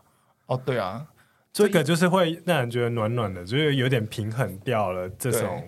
[0.46, 1.06] 哦，对啊，
[1.52, 5.62] 这个就是会让人觉得暖暖的，就是有点平衡掉了这种。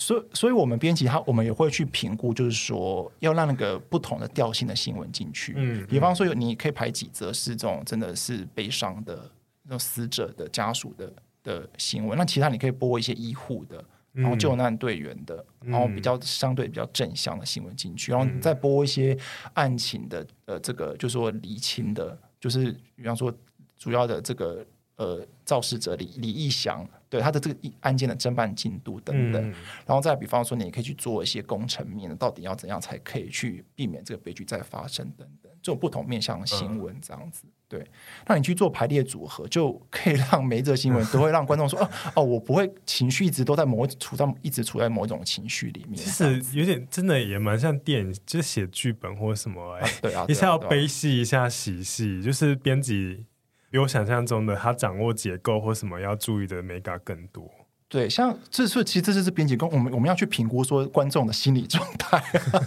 [0.00, 5.54] 所以，所以我们编辑他，我们也会去评估，就是说要让那个不同的调性的新闻进去。
[5.56, 9.28] 嗯，比方说，你可以排几则是这种真的是悲伤的
[9.64, 19.18] 那种死者的家属的的新闻，那其他你可以播一些医护的，然后救难队员的，嗯、然后比较相对比较正向的新闻进去，然后再播一些
[19.54, 23.34] 案情的，呃，这个就是说厘清的，就是比方说
[23.76, 26.88] 主要的这个呃肇事者李李义祥。
[27.10, 29.54] 对他的这个案件的侦办进度等等，嗯、
[29.86, 37.44] 然后再比方说，你也可以去做一些工程面的，到底要怎样才可以去避免这个悲剧再发生等等，这种不同面向的新闻这样子。
[37.46, 37.86] 嗯、对，
[38.26, 45.96] 那你去做排列组合，就可以让每一则新闻都会让观众说，哦哦，我不会情绪一直都在某处在一直处在某一种情绪里面。
[45.96, 53.24] 其实有点真的也蛮像电影，就是写剧本或什么哎、欸啊，对啊，一下要悲戏，一下喜戏，就是编辑。
[53.70, 57.50] 比我想象中的，他掌握结构或什么要注意的眉角更多。
[57.90, 62.22] 对，像这是其实这就是编辑工，我们我们要去评估说观众的心理状态。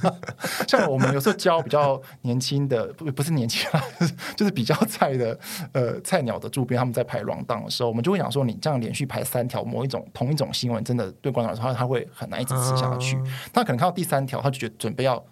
[0.67, 3.79] 像我们有时候教比较年轻的，不不是年轻啊，
[4.35, 5.39] 就是比较菜的
[5.73, 13.15] 呃菜鸟的主编，他们在排 rundown 的时候，我们就会讲说，你这样连续排三条某一种同一种新闻，真的对观众来说，他他会很难一直吃下去。
[13.17, 15.23] Uh、他可能看到第三条，他就觉得准备要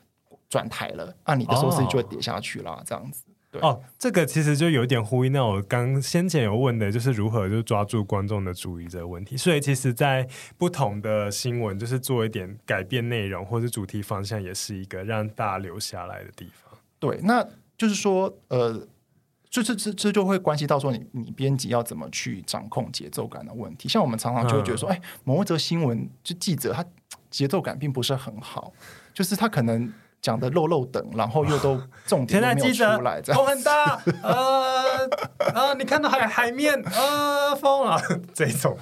[0.50, 3.24] 转台了，按你的收视率就会跌下去啦，这样子。
[3.52, 9.36] 对哦，这个其实就有点呼应那我刚先前有问的，就是如何就抓住观众的注意这个问题。
[9.36, 16.78] 所以其实，在不同的新闻，就是做一点改变内容或者主题方向，也是一个让大家留下来的地方。
[17.00, 17.44] 对，那
[17.76, 18.88] 就是说，呃，
[19.50, 23.90] 这这这这就会关系到说你，你你编辑要怎么去掌控节奏感的问题。
[23.90, 26.86] 像我们常常就会觉得说，哎、嗯，某一则新闻就记者他
[27.32, 28.72] 节奏感并不是很好，
[29.12, 29.92] 就是他可能。
[30.22, 35.10] 讲的漏漏等，然后又都重点 都没有出来，风很大， 呃
[35.54, 38.00] 呃，你看到海海面，呃，风啊，
[38.34, 38.78] 这种，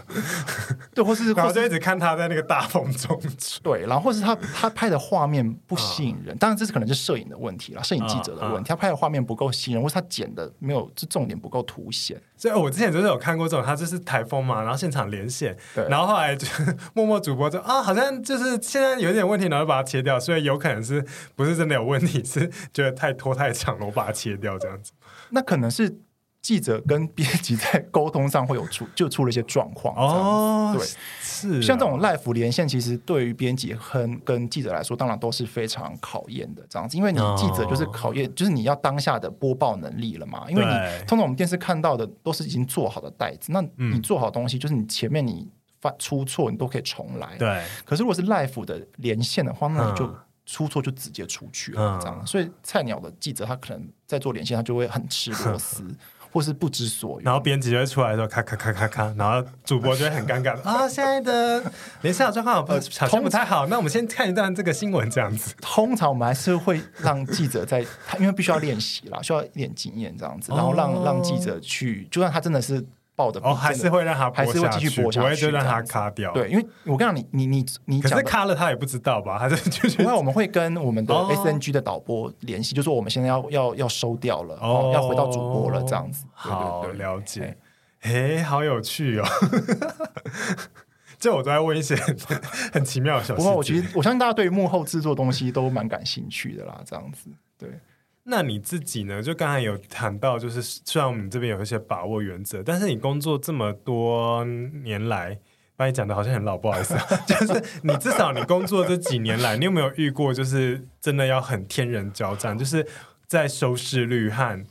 [0.95, 3.19] 对，或是或者一直看他在那个大风中，
[3.61, 12.19] 对，然后或是他他拍的画面不吸引人，当然这是可能是摄影的问题了，摄影记者的问题，他拍的画面不够吸引人，或是他剪的没有，这重点不够凸显。
[12.35, 15.55] 所以我之前就是有看过这种，他就是台风嘛，然后现场连线，
[15.89, 16.47] 然后后来就
[16.93, 21.05] 默默主播就啊，好像就是现在有点问题，然后把它切掉，所以有可能是。
[21.37, 24.91] 不是真的有问题，是觉得太拖太长了，我把它切掉这样子。
[25.29, 25.99] 那可能是
[26.41, 29.93] 记者跟编辑在沟通上会有出，就出了一些状况。
[29.95, 30.87] 哦，对，
[31.21, 36.97] 是、啊、像这种 live 连线，其实对于编辑和跟记者来说，当然都是非常考验的这样子。
[36.97, 40.45] 因为你记者就是考验，就是你要当下的播报能力了嘛。
[40.49, 40.71] 因为你
[41.05, 45.47] 通常我们电视看到的都是已经做好的袋子，那你做好东西，就是你前面你
[45.79, 47.35] 犯出错，你都可以重来。
[47.37, 47.61] 对。
[47.85, 50.09] 可是如果是 life 的连线的话，那你就。
[50.47, 55.83] 出错就直接出去了，这样，嗯、所以菜鸟的记者他可能在做连线，他就会很吃螺丝，
[56.31, 57.25] 或是不知所云。
[57.25, 61.61] 然后编辑就会出来说咔咔咔咔咔，然后主播就会很尴尬 啊，现在的
[62.01, 65.53] 连线状况好像不太好，那我们先看一段这个新闻这样子。
[65.61, 72.85] 通常我们还是会让记者在他因为必须要练习啦，需要一点经验这样子，然后让、哦、让记者去，就算他真的是。
[73.17, 76.31] 报的哦，还是会让他还是会继续播下去，不会就让他卡掉。
[76.33, 79.39] 对，因为我跟你讲，你你你你，可是卡了他也不知道吧？
[79.39, 86.25] 还是就是，因为我们会跟我们的 SNG 的导播联系，就说我们现在要要要收掉了，哦，要回到主播了，这样子。
[86.31, 87.57] 好了解，
[88.01, 89.25] 哎，好有趣哦！
[91.17, 91.95] 这我都在问一些
[92.71, 93.41] 很奇妙的小事。
[93.41, 97.67] 不过，我其实我相信大家对于幕后制作东西都蛮感兴趣的啦，这样子，对。
[98.29, 99.23] 那你自己呢？
[99.23, 104.43] 就刚才有谈到，就是虽然我们这边有一些把握原则，但是你工作这么多
[104.83, 105.39] 年来，
[105.77, 112.85] 把你讲的好像很老，不好意思啊， 就是你至少你工作这几年来，你有没有遇过就是真的要很天人交战，就是
[113.27, 114.61] 在收视率和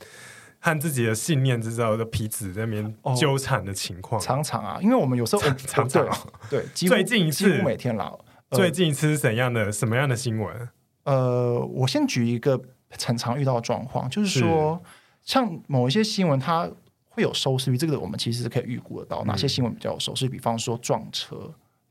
[0.59, 4.21] 和自己的信念之间的彼此在那边纠缠的情况？
[4.21, 6.07] 常常啊，因为我们有时候常常
[6.47, 8.19] 对，最近一次每天老，
[8.51, 10.69] 最近一次是怎样的什么样的新闻？
[11.05, 12.61] 呃，我先举一个。
[13.05, 14.79] 很常遇到的状况，就是说，
[15.23, 16.69] 是像某一些新闻，它
[17.09, 20.31] 会有收视率，这个我们其实是可以预估得到，哪些新闻比较有收视率。
[20.31, 21.35] 比方说撞车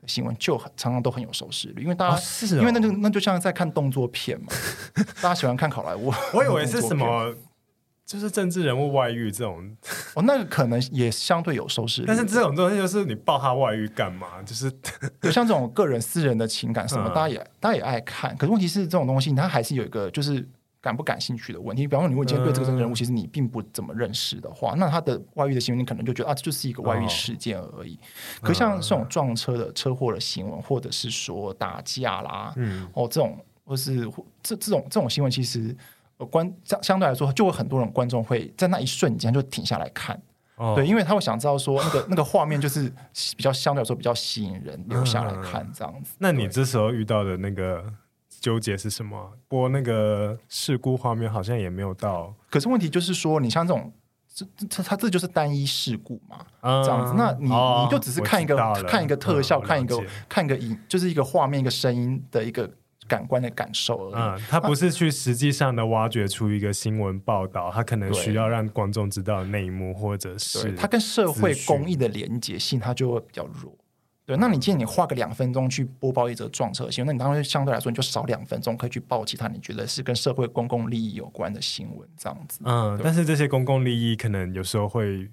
[0.01, 4.47] 的新闻，就很常常都很有收视率，因为大家，哦哦、因为那就那就像在看动作片嘛，
[5.21, 6.11] 大家喜欢看好莱坞。
[6.33, 7.35] 我以为是什么，
[8.05, 9.75] 就是政治人物外遇这种，
[10.15, 14.41] 哦，那个可能也相对有收视率，但是这种东西就是你爆他外遇干嘛？
[14.43, 14.71] 就是
[15.21, 20.47] 就像这种个人私人的情感什么，嗯、大家也大家也爱看，可是问题是这种东西，它还是有一个就是。
[20.87, 27.99] 感不感兴趣的问题，比方说，你如果今天对这个人物其实你并不怎么认识的话，那他的外遇的新闻，你可能就觉得啊，这就是一个外遇事件而已。
[28.41, 34.09] 可像这种撞车的车祸的新闻，或者是说打架啦，嗯，哦，这种或是
[34.41, 35.75] 这这种这种新闻，其实
[36.31, 40.17] 观相相对来说，就会很多人观众会在那一瞬间就停下来看，
[40.73, 42.89] 对，因为他会想知道说那个那个画面就是
[43.35, 46.15] 比较相对来说比较吸引人，留下来看这样子。
[46.17, 47.83] 那你这时候遇到的那个？
[48.39, 49.33] 纠结是什么？
[49.47, 52.33] 播那个事故画面好像也没有到。
[52.49, 53.91] 可是问题就是说，你像这种，
[54.33, 57.13] 这这它这就是单一事故嘛，嗯、这样子。
[57.17, 58.55] 那你、哦、你就只是看一个
[58.87, 62.69] 看一个特效，嗯、看一个看一个影，就是一个画面、一个声音的一个
[63.07, 64.41] 感官的感受而已。
[64.41, 73.75] 嗯，它不是去实际上的挖掘出一个新闻报道，它可能需要让观众知道内幕，或者是它跟社会公益的连结性，它就会比较弱。
[74.27, 82.59] 对，那你既然你花个两分钟去播报一则撞车新闻，那你当然相对来说你就少两分钟可以去报其他你觉得是跟社会公共利益有关的新闻，这样子。
[82.65, 85.31] 嗯，但是这些公共利益可能有时候会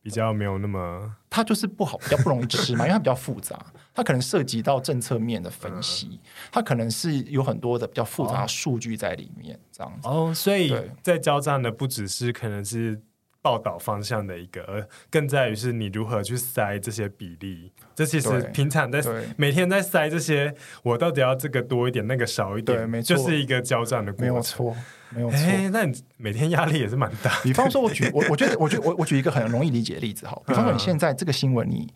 [0.00, 6.18] 比较没有那么，它就是不好，比较不容易吃嘛，因为它比较复杂，它可能涉及到政策面的分析，嗯、
[6.52, 10.06] 它可能是有很多的比较复杂的数据在里面，这样子。
[10.06, 10.72] 哦，所以
[11.02, 13.02] 在交战的不只是可能是。
[13.40, 17.72] 报道方向的一个，而更在于是你如何去塞这些比例。
[17.94, 19.02] 这其实平常在
[19.36, 24.28] 每天在塞这些，我到底要这个多一点，那个少一点，对，没错，就是一个交战的过程。
[24.28, 24.76] 没有错，
[25.10, 25.38] 没有错。
[25.38, 27.38] 哎，那你每天压力也是蛮大。
[27.42, 31.92] 比方说，我举我我觉得我觉得我 我举一个很容易理解的例子哈，比方说你现在这个新闻你。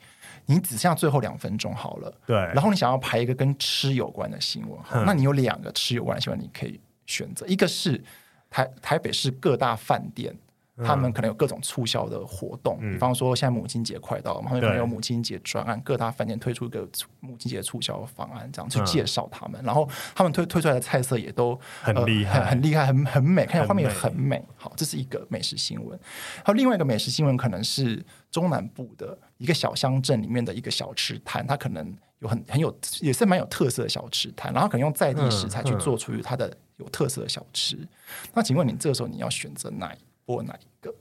[0.47, 2.37] 你只剩下最后两分钟好了，对。
[2.37, 8.03] 然后你想要排一个跟吃有关的新闻，好，那你有两个吃有关的新闻，你可以选择，一个是
[8.51, 10.37] 台台北市各大饭店。
[10.79, 16.89] 他们可能有各种促销的活动，嗯、比方说现在母亲节快到了，他们可能有母亲节专案，各大饭店推出一个
[17.21, 19.61] 母亲节促销方案，这样去介绍他们。
[19.63, 24.43] 嗯、然后他们推推出来的菜色也都很厉害，呃、很厉害，很很美，看起来画面也很美。
[24.57, 25.99] 好，这是一个美食新闻。
[26.43, 37.77] 还有另外一个美食新闻，可能是中南部的一个小乡镇里面的一个小吃摊，它可能有很很有也是蛮有特色的小吃摊，然后可能用在地食材去做出它的有特色的小吃。
[38.33, 39.99] 那请问你这个时候你要选择哪一？
[40.25, 40.95] 播哪一个？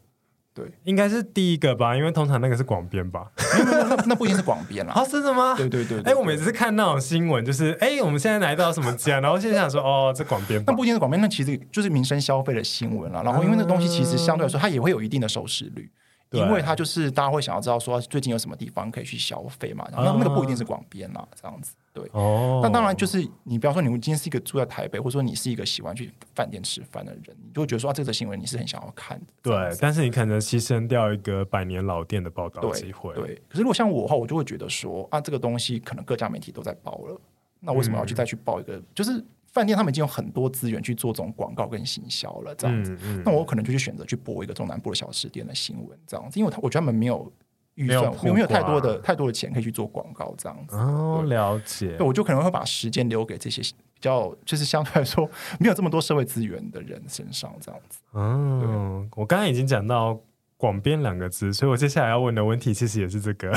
[0.54, 3.32] 对，应该是第一个吧，因为通常那个是广编吧。
[3.38, 4.94] 那那不一定是广编啦。
[4.94, 5.56] 啊， 是的吗？
[5.56, 6.12] 对对对，对。
[6.12, 10.62] 哎，我每次看那种新闻，就是哎，我们现在来到什么家，然后现在想说，哦，这广编。
[10.68, 13.24] 那不一定是广编，那其实就是民生消费的新闻了。
[13.24, 15.90] 然后，因为那东西其实相对来说，它也会有一定的收视率。
[16.32, 22.04] 因为它就是大家会想要知道说最近有什么地方可以去消费嘛，然后那个不一定是广编啦，这样子对。
[22.14, 29.26] 哦，那当然就是你比方说你今天是一个住在台北，或者说你是一个喜欢去饭店吃饭的人，你就会觉得说啊，这个新闻你是很想要看的。
[29.42, 33.14] 对，但是你可能牺牲掉一个百年老店的报道机会。
[33.16, 37.22] 对，可是如果像我的话，我就会觉得说啊，这个东西可能各家媒体都在报了，
[37.60, 38.76] 那为什么要去再去报一个？
[38.76, 39.24] 嗯、就是。
[39.54, 42.94] 饭店他们已经有很多资源去做这种广告跟行销了，这样子。
[43.04, 47.30] 嗯嗯、那我可能就去选择去播一个中南部的小吃店的新闻，这样子，因为他我觉得他们没有
[47.76, 50.76] 预算，没有，没有太多的太多的钱可以去做广告，这样子。
[50.76, 51.96] 哦，了解。
[51.98, 53.62] 对，我就可能会把时间留给这些
[53.94, 58.00] 比较，就是相对来说没有这么多社会资源的人身上，这样子。
[58.14, 60.20] 嗯，我刚才已经讲到。
[60.62, 63.52] 广编两个字，所以我接下来要问的问题其实也是这个。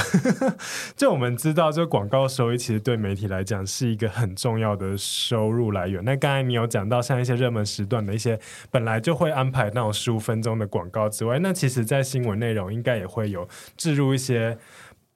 [0.97, 6.03] 就我们知道，这个广告收益其实对媒体来讲是一个很重要的收入来源。
[6.03, 8.41] 那刚才你有讲到，像一些热门时段的一些
[8.71, 13.47] 本来就会安排那种十五分钟的广告之外，那其实在新闻内容应该也会有
[13.77, 14.57] 置入一些。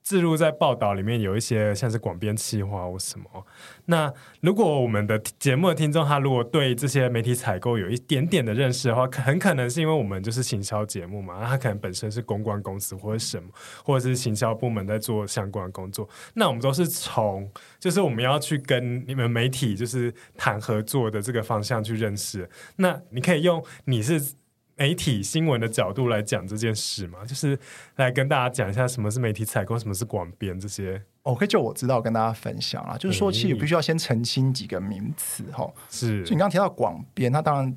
[0.08, 3.46] 置入在报道里面有一些像是广编企划或什么。
[3.84, 13.50] 那如果我们的节目的听众他如果对这些媒体采购有一点点的认识的话，很可能是因为我们就是行销节目嘛，他可能本身是公关公司或者什么，
[13.84, 16.08] 或者是行销部门在做相关工作。
[16.32, 17.46] 那我们都是从
[17.78, 22.48] 就是我们要去跟你们媒体就是谈合作的这个方向去认识。
[22.76, 24.37] 那你可以用你是。
[24.78, 27.58] 媒体新闻的角度来讲这件事嘛，就是
[27.96, 31.02] 来跟大家讲一下什么是媒体采购，什么是广编这些。
[31.22, 35.68] OK，就我知道跟大家分享啦，就是说其实必须要先澄清几个名词哈。
[35.90, 37.76] 是，就你刚刚提到广编，它当然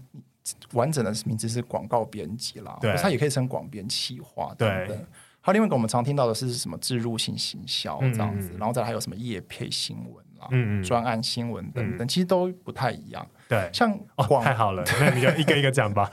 [0.74, 4.88] 完整的名字是广告编辑啦，对，它也可以称广编企划等等。
[4.90, 5.06] 对
[5.44, 13.28] 还有另外一个我们常听到的是什么植入性行销这样子，嗯嗯，然后再来还有什么业配新闻啦、嗯嗯，专案新闻等等，其实都不太一样。
[13.52, 16.10] 对，像广、哦、太好了，那你就一个一个讲吧。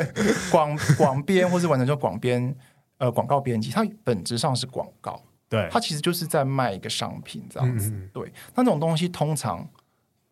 [0.52, 2.54] 广广编或是完成叫广编，
[2.98, 5.18] 呃，广告编辑，它本质上是广告，
[5.48, 7.88] 对，它其实就是在卖一个商品这样子。
[7.88, 9.66] 嗯嗯对，那这种东西通常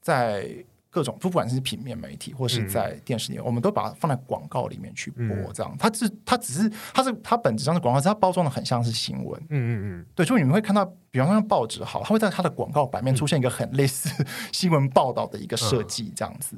[0.02, 0.46] 在。
[0.91, 5.72] 各种不管是平面媒体或是在电视里面，嗯、我们都把它放在广告里面去播，这样。
[5.72, 9.41] 嗯、它是它只是它是它本质上是广告，它包装的很像是新闻。
[9.49, 10.07] 嗯嗯嗯。
[10.16, 14.09] 对，就你们会看到，比方说像报纸好，它会在它的广告版面出现一个很类似
[14.53, 16.57] 新闻报道的一个设计，这样子。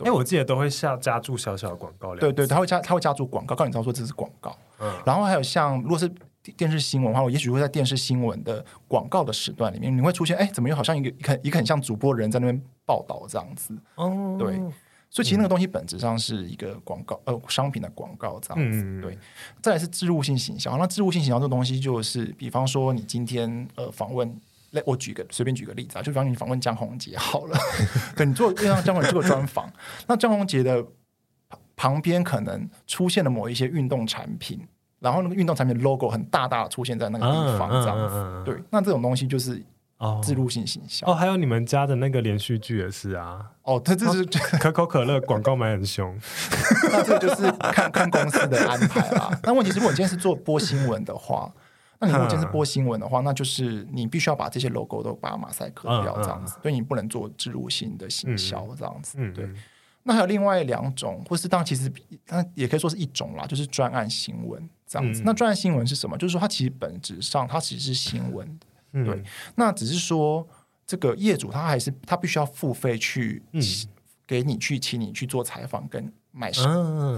[0.00, 2.16] 因为，我记得都会下加注小小的广告。
[2.16, 4.56] 对对，它会加它会加注广告，告诉你知道说这是广告。
[4.80, 4.92] 嗯。
[5.04, 6.10] 然后还有像如果是。
[6.52, 13.74] 电视新闻的话，我也许会在电视新闻的广告的时段里面，你会出现，哎，怎么又好像一个一个一个很像主播人在那边报道这样子？
[13.94, 14.56] 哦，对，
[15.08, 18.82] 所以其实那个东西本质上是一个广告，呃，商品的广告这样子。
[18.84, 19.18] 嗯、对，
[19.62, 24.40] 再来是植入性行销，那植入性行销这个东西就是，比方说你今天呃访问，
[24.72, 27.58] 来我举个随便举个例子啊，就比方你访问江宏杰好了，
[28.16, 29.72] 对，你做让江宏杰做个专访，
[30.06, 30.84] 那江宏杰的
[31.74, 34.60] 旁边可能出现了某一些运动产品。
[35.04, 39.62] 然后那个运动产品的 logo 很大大的出现在那个地方，这样子，嗯嗯嗯、对，那这种东西就是
[40.22, 41.06] 置入性行销。
[41.06, 43.50] 哦，还有你们家的那个连续剧也是啊。
[43.62, 44.26] 哦，它这是、哦、
[44.58, 46.18] 可口可乐广告买很凶。
[46.90, 49.30] 那这就是看看公司的安排啦。
[49.44, 51.52] 那问题是，如果你今天是做播新闻的话，
[52.00, 59.48] 那你如果今天是播新闻的话，那就是你必须要把这些 logo 都把它马赛克掉，这样子，所以、你不能做置入性的行销，这样子，嗯、对。
[60.06, 61.90] 那还有另外两种，或是当其实
[62.28, 65.20] 那也可以说是一种啦，就是专案新闻这样子。
[65.20, 66.16] 嗯、那专案新闻是什么？
[66.16, 68.58] 就是说它其实本质上它其实是新闻，
[68.92, 69.22] 嗯、对。
[69.56, 70.46] 那只是说
[70.86, 73.42] 这个业主他还是他必须要付费去
[74.26, 76.52] 给你去请你去做采访跟买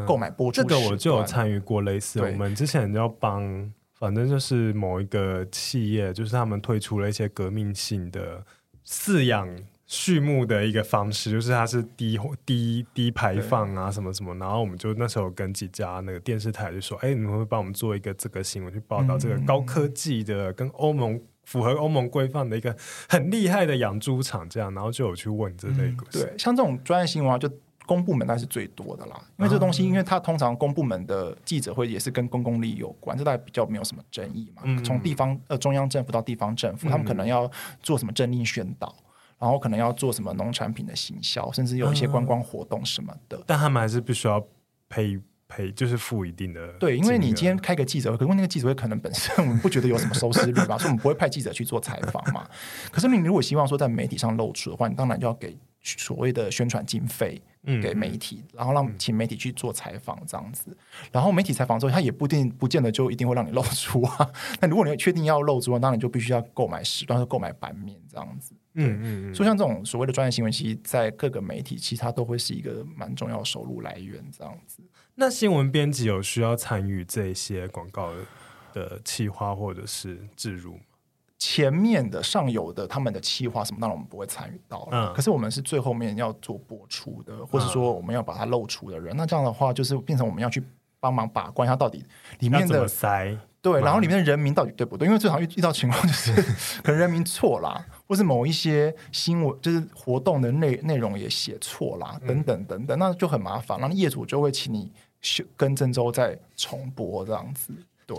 [0.07, 0.63] 购买播出。
[0.63, 8.45] 这个我就有参与过类似，我们之前要帮，反正就是某一个企业，就是他们推出了一些革命性的
[8.87, 9.47] 饲养。
[9.89, 14.35] 畜牧的一个方式，就是它是低低低排放啊，什么什么。
[14.35, 22.77] 然后我们就那时候跟几家那个电视台就说：“哎，你们会帮我们做一个这个新闻去报道这个高科技的、跟欧盟符合欧盟规范的一个
[23.09, 25.97] 很厉害的养猪场。”这样，然后就有去问这类、嗯。
[26.11, 27.49] 对，像这种专业新闻啊，就
[27.87, 29.23] 公部门那是最多的啦。
[29.39, 34.63] 因为这东西，因为它通常公部门的记者会也是跟公共利益有关，这大概比较没有什么争议嘛。
[34.65, 37.49] 嗯、从地方呃中央政府到地方政府，他们可能要
[37.81, 38.93] 做什么政令宣导。
[39.39, 44.43] 然后可能要做什么农产品的行销，甚至有一些观光活动什么的，嗯、但他们还是必须要
[44.89, 45.19] 赔
[45.49, 46.73] 赔，就是付一定的。
[46.75, 52.49] 对，因为你今天开个记者会，可是那个记者会可能本身我们不觉得有什么收视率吧， 所以我们不会派记者去做采访嘛。
[52.91, 57.41] 可是你如果希望说在媒体上露出的话，你当然就要给所谓的宣传经费
[57.81, 60.77] 给媒体，嗯、然后让请媒体去做采访这样子。
[61.13, 64.29] 然后媒体采访之后，他也不一定不见得就一定会让你露出啊。
[64.61, 68.53] 那如果你确定要露出，当然就必须要购买时段和购买版面这样子。
[68.77, 74.83] 嗯嗯，所以像这种所谓的专业新闻，其实在各个媒体，其实它都会是一个蛮重要的收入来源，这样子。
[75.15, 78.11] 那新闻编辑有需要参与这些广告
[78.73, 80.81] 的企划或者是置入吗？
[81.39, 84.89] 前面的上游的他们的企划什么，当然我们不会参与到。
[84.91, 90.63] 嗯，可是我们是最后面要做播出的，或者说我们要把它露出的人，嗯、那这样的话，就是变成我们要去
[90.99, 92.05] 帮忙把关，它到底
[92.39, 95.07] 里面的塞对，然后里面的人名到底对不对？
[95.07, 96.33] 因为最常遇遇到情况就是
[96.83, 97.85] 可能人名错啦。
[98.07, 103.79] 或是某一些新闻，就是活动的内内容也写错啦，等等等等，那就很麻烦。
[103.81, 107.73] 然后业主就会请你修更正之后再重播这样子。
[108.07, 108.17] 对，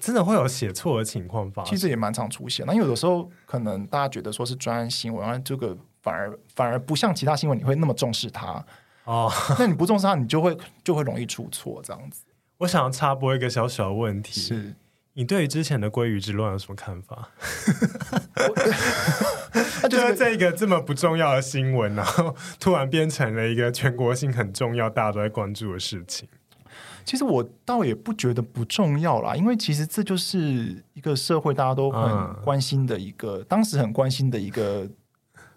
[0.00, 2.66] 真的会有写错的情况发生，其实也蛮常出现。
[2.66, 8.64] 那有的时候可能大家觉得说是专案新闻，然后这个反而反而不像其他新闻，你会那么重视它
[9.04, 9.30] 哦。
[9.56, 12.24] 那你不重视它，你就会就会容易出错这样子。
[12.58, 14.74] 我想要插播一个小小的问题是。
[15.20, 17.28] 你对于之前的鲑鱼之乱有什么看法？
[19.82, 26.26] 他 就是这个这么不重要的新闻，然后突然变成了一个全国性很重要、大家都在关注的事情。
[27.04, 34.88] 其实我倒也不觉得不重要啦，因为其实这就是一个社会大家都很关心的一个，嗯、当时很关心的一个。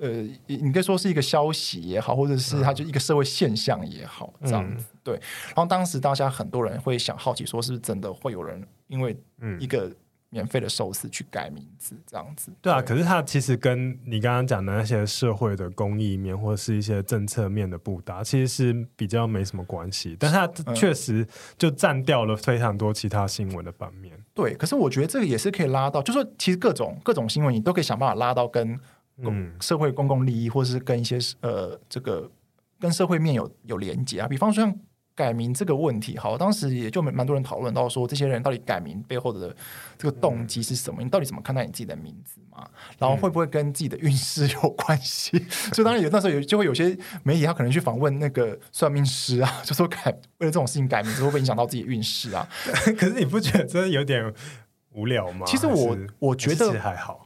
[0.03, 0.09] 呃，
[0.47, 5.13] 你可以说是一个消息也好，或者是它就一个社会现象也好，这样子、嗯、对。
[5.45, 9.15] 然后当时大家很多人会想好奇，说是不是真的会有人因为
[9.61, 9.89] 一个
[10.29, 12.51] 免费的寿司去改名字这样子？
[12.61, 20.17] 对啊，可是它其实跟你刚刚讲的那些社会的公益面或者是一些政策面的不搭，其实是比较没什么关系。
[20.19, 21.25] 但是它确实
[21.57, 24.11] 就占掉了非常多其他新闻的版面。
[24.33, 28.77] 对，可是我觉得这个也是可以拉到，就是说其实各种各种新闻你都可以想办法拉到跟。
[29.22, 32.30] 公社会公共利益，或是跟一些呃，这个
[32.80, 34.28] 跟社会面有有连接啊。
[34.28, 34.76] 比方说像
[35.16, 39.55] 改名这个问题，好，当时也就蛮多人讨论到说，这些人到底改名背后的
[39.95, 41.03] 这个动机是什么？
[41.03, 42.68] 你到底怎么看待你自己的名字嘛？
[42.97, 45.38] 然后会不会跟自己的运势有关系？
[45.72, 50.05] 所以当然有那时候有就会有些媒体他可能去访问那个算命师啊， 就说改
[50.39, 52.49] 为了这种事情改名字会不会影响到自己的运势啊？
[52.97, 54.34] 可是你不觉得真的有点
[54.93, 55.45] 无聊吗？
[55.45, 57.22] 其实我我觉得还好。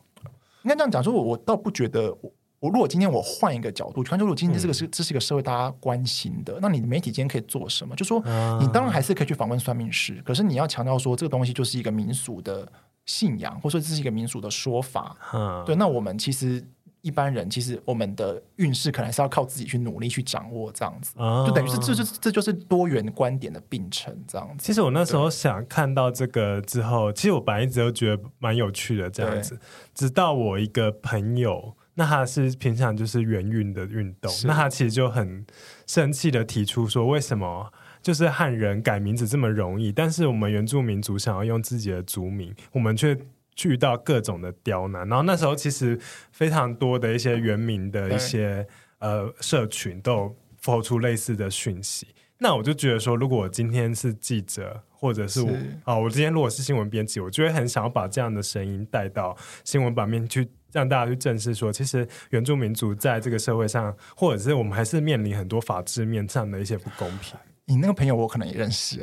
[0.68, 7.96] 应该这样讲，说我我倒不觉得我，我如果今天我换一个角度，看，如果今天这个是、嗯、这是一个社会大家关心的，那你媒体今天可以做什么？
[7.96, 8.20] 就说
[8.60, 12.70] 你当然还是可以去访问算命师，可是你要强调说这个东西就是一个民俗的
[13.06, 15.16] 信仰，或者说这是一个民俗的说法。
[15.34, 16.62] 嗯、对，那我们其实。
[17.02, 24.66] 一般人其实我们的运势可能是要靠自己去努力去掌握，这样子，哦、就等于是这就这就是多元观点的并存这样子。
[24.66, 29.58] 其实我那时候想看到这个之后，其实我本来一直都觉得蛮有趣的这样子，
[29.94, 35.46] 直到我一个朋友，那他是平常就是圆运的运动，那他其实就很
[35.86, 37.72] 生气的提出说，为什么
[38.02, 43.18] 就是汉人改名字这么容易，但是我们原住民族想要用自己的族名，我们却。
[43.64, 46.00] 遇到各种的刁难，然后那时候其实
[46.32, 48.68] 非常多的一些原民的一些
[49.00, 52.08] 呃社群都有抛出类似的讯息。
[52.40, 55.50] 那我就觉得说，如果我今天是记者，或者是我
[55.84, 67.34] 啊、哦，我今天如果是新闻编辑，我就会很想要把这样的声音带到新闻版面去，让大家去正视说，其实原住民族在这个社会上，或者是我们还是面临很多法制面上的一些不公平。
[67.66, 69.02] 你那个朋友我可能也认识，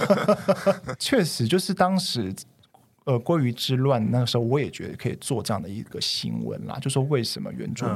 [0.98, 2.32] 确实就是当时。
[3.06, 7.94] 呃，鲑鱼之乱那个时候，我也觉得可以做这样的一个新闻啦，就说为什么原住民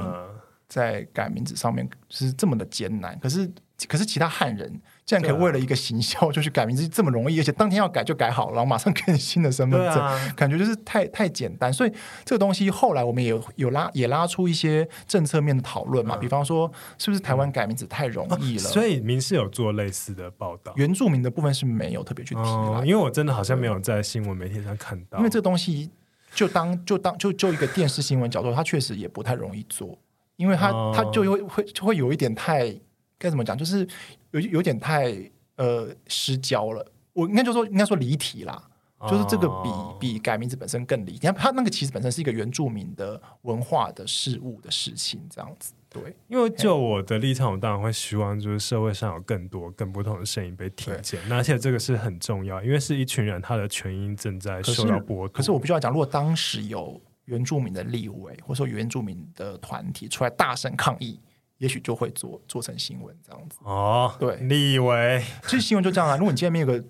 [0.69, 3.19] 在改名字上面是这么的艰难？
[3.19, 3.51] 可是，
[3.89, 4.81] 可是其他汉人
[5.11, 11.73] 竟然可以为了一个行销 就去改名字这么容易，而且当天要改就改好了，然后马上给你新的身份证，啊、感觉就是太太简单。
[11.73, 11.93] 所以
[12.25, 18.63] 这个东西后来我们也有有拉也拉出一些政策面的讨论嘛，嗯、比方说是不是台湾改名字太容易了？
[18.63, 25.91] 嗯、所以民事有做类似的报道，原住民的部分是没有特别去提、嗯，因为我真的好像没有在新闻媒体上看到，因为这个东西
[26.33, 29.99] 就当就当就就一个电视新闻角度，它确实也不太容易做。
[30.37, 32.75] 因为它它就会会就会有一点太
[33.21, 33.87] 该怎么讲，就是
[34.33, 35.15] 有有点太
[35.57, 36.85] 呃失焦了。
[37.13, 38.61] 我应该就说应该说离题啦，
[39.09, 39.71] 就是这个比
[40.13, 41.13] 比改名字本身更离题。
[41.13, 45.75] 你看他那个其实本身是一个原住民的文化的事物的事情，这样子。
[45.91, 51.21] 对，因为就我的立场，我当然会希望就是社会上有更多更不同的声音被听见。
[51.29, 55.29] 那而且这个是很重要，因为是一群人他的权益正在受到剥夺。
[55.29, 57.01] 可是我必须要讲，如果当时有。
[57.27, 61.21] 原住民的立委，或者说原住民的团体出来大声抗议，
[61.61, 63.59] 也许就会做做成新闻这样子。
[63.63, 66.17] 哦，对，你以为，其实新闻就这样啊。
[66.17, 66.85] 如果你今天没有个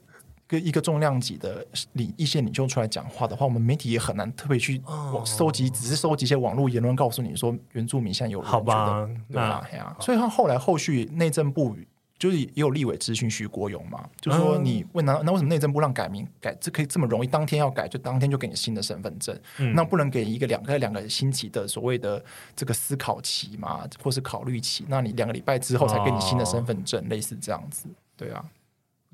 [0.46, 9.06] 个一个重量级的领一线领袖出来讲话的话，我们媒体也很难特别去网收集，只是收集一些网络言论，告诉你说原住民现在有好吧？
[9.28, 9.64] 对吧？
[10.00, 11.76] 所以他后来后续内政部。
[12.20, 22.22] 就是也有立委咨询徐国勇嘛，就说你问他，那为什么内政部让改名改这可以这么容易，当天要改就当天就给你新的身份证，嗯、那不能给一个两个两个星期的所谓的
[22.54, 24.84] 这个思考期嘛，或是考虑期？
[24.86, 28.44] 那你两个礼拜之后才给你新的身份证，哦、类似这样子，对啊。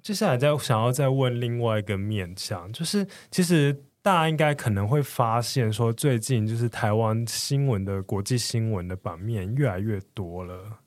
[0.03, 10.79] 接下来再想要再问另外一个面向，就是其实大家应该可能会发现说，最近就是台湾新闻的国际新闻的版面越来越多了。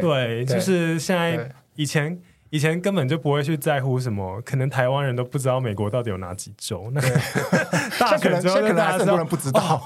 [0.00, 2.18] 对，就是现在以前。
[2.52, 6.90] 以前根本就不会去在乎什么，可能台湾人都不知道美国到底有哪几州。
[6.92, 7.00] 那
[7.98, 9.82] 大选之后，可能还是很多人不知道。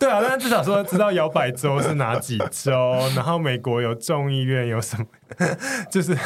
[0.00, 2.72] 对啊，但是至少说知道摇摆州是哪几州，
[3.14, 5.06] 然后美国有众议院有什么，
[5.92, 6.18] 就是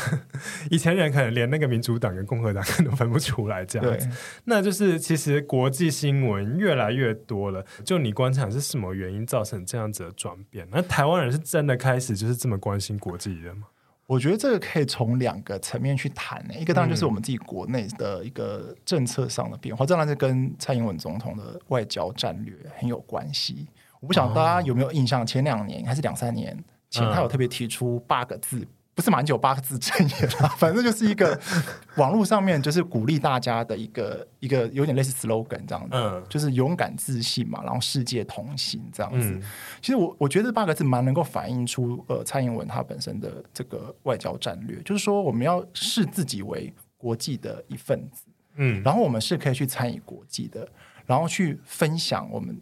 [0.71, 4.09] 以前人可能连那个民主党跟共和党都分不出来这样子。
[4.45, 7.63] 那就是其实国际新闻越来越多了。
[7.85, 10.67] 就你观察是什么原因造成这样子的转变？
[10.73, 13.67] 那台湾人是真的开始就是这么关心国际的吗？
[14.07, 16.55] 我觉得这个可以从两个层面去谈呢。
[16.55, 23.67] 一个当然就是我们自己国内的一个政策上的变化，当然是跟蔡英文总统的外交战略很有关系。
[24.01, 26.57] 我不晓得大家有没有印象，前两年还是两三年
[26.89, 28.67] 前，他有特别提出八个字。
[28.97, 31.39] 不是马英九八个字真言啦， 反正就是一个
[31.99, 39.29] 网络上面就是鼓励大家的一个一个有点类似 slogan 这样子，嗯、就是勇敢自信嘛，然后世界同行这样子。
[39.33, 39.43] 嗯、
[39.83, 48.23] 其实我我觉得八个字蛮能够反映出呃蔡英文他本身的这个外交战略，就是说我们要视自己为国际的一份子，
[48.55, 50.67] 嗯，然后我们是可以去参与国际的，
[51.05, 52.59] 然后去分享我们，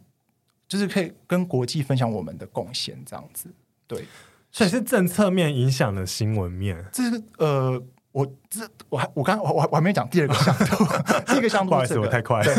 [0.67, 3.47] 就是可以跟国际分享我们的贡献这样子，
[3.87, 4.03] 对。
[4.55, 7.77] 所以是政策面影响了新闻面，这是呃，
[8.13, 10.85] 我这我还我刚我我还没讲第二个 向度，
[11.27, 12.55] 第一个向度、这个，不好意思，我太快了。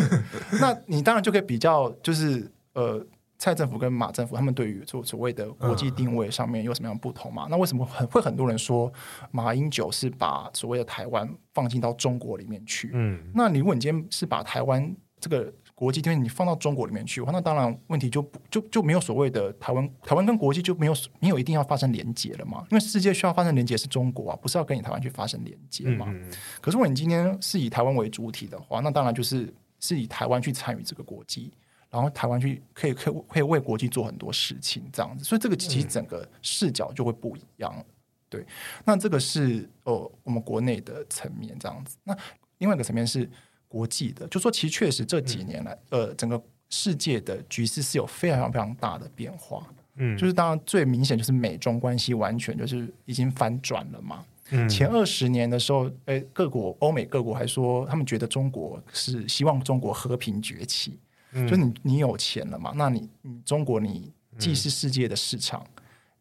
[0.61, 3.03] 那你当然就可以比较，就是呃，
[3.39, 7.47] 蔡政府跟马政府他们对于所所谓的国际定位上面有什么样的不同嘛？
[7.47, 8.93] 嗯、那为什么很会很多人说
[9.31, 12.91] 马英九是把所谓的台湾放进到中国里面去？
[12.93, 15.51] 嗯，那你如果你今天是把台湾这个。
[15.77, 22.67] 国际，因为你放到中国里面去的话，那当然问题就不就就没有所谓的台湾，台湾跟国际就没有没有一定要发生连接了嘛？
[22.71, 26.07] 因为世界需要发生连接是中国啊，不是要跟你台湾去发生连接嘛？
[26.09, 31.53] 嗯嗯，可是如果你今天是以台湾为主体的话，那当然就是是以台湾去参与这个国际，
[31.91, 37.71] 然后台湾去可以可以可以为国际做很多事情这样子，所以这个其实整个视角就会不一样。
[37.77, 37.85] 嗯、
[38.31, 38.47] 对，
[38.83, 41.99] 那这个是呃我们国内的层面这样子。
[42.03, 42.17] 那
[42.57, 43.29] 另外一个层面是。
[43.77, 49.63] 国际的，就说其实确实这几年来，嗯、呃，整个世界的局势是有非常非常大的变化。
[49.97, 54.25] 嗯，就是当然最明显就是美中关系完全就是已经反转了嘛。
[54.51, 60.99] 嗯，前二十年的时候，哎，各国欧美各国还说他们觉得中国是希望中国和平崛起。
[61.33, 62.73] 嗯，就你你有钱了嘛？
[62.77, 65.61] 那你你中国你既是世界的市场。
[65.61, 65.76] 嗯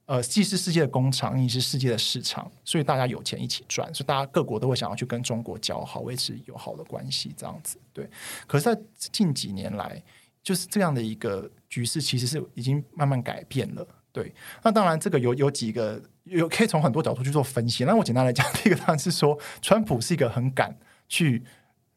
[0.05, 7.77] 呃，既是世界的工厂，亦是世界的市场，所以大家有钱一起赚，所以大家各国都会想要去跟中国交好，维持友好的关系，这样子。
[7.91, 8.07] 对，
[8.45, 9.99] 可是，在近几年来，
[10.43, 13.87] 就是这样的一个局势，其实是已经慢慢改变了。
[14.11, 14.31] 对，
[14.63, 17.83] 那当然，这个有有几个有可以从很多角度去做分析。
[17.83, 20.77] 那我简单来讲， 第一个当然是说，川普是一个很敢
[21.09, 21.43] 去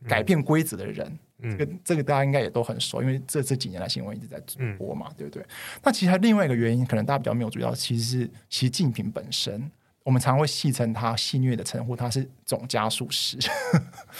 [0.08, 1.18] 改变规则的人。
[1.42, 5.44] 这个这个大家应该也都很熟，因为这这几年来新闻一直在直播嘛，嗯、对不对？
[5.82, 9.70] 那其实还另外一个原因，可能大家比较没有注意到，其实是习近平本身，
[10.02, 13.38] 我们常常会戏称他戏谑的称呼，他是总加速师，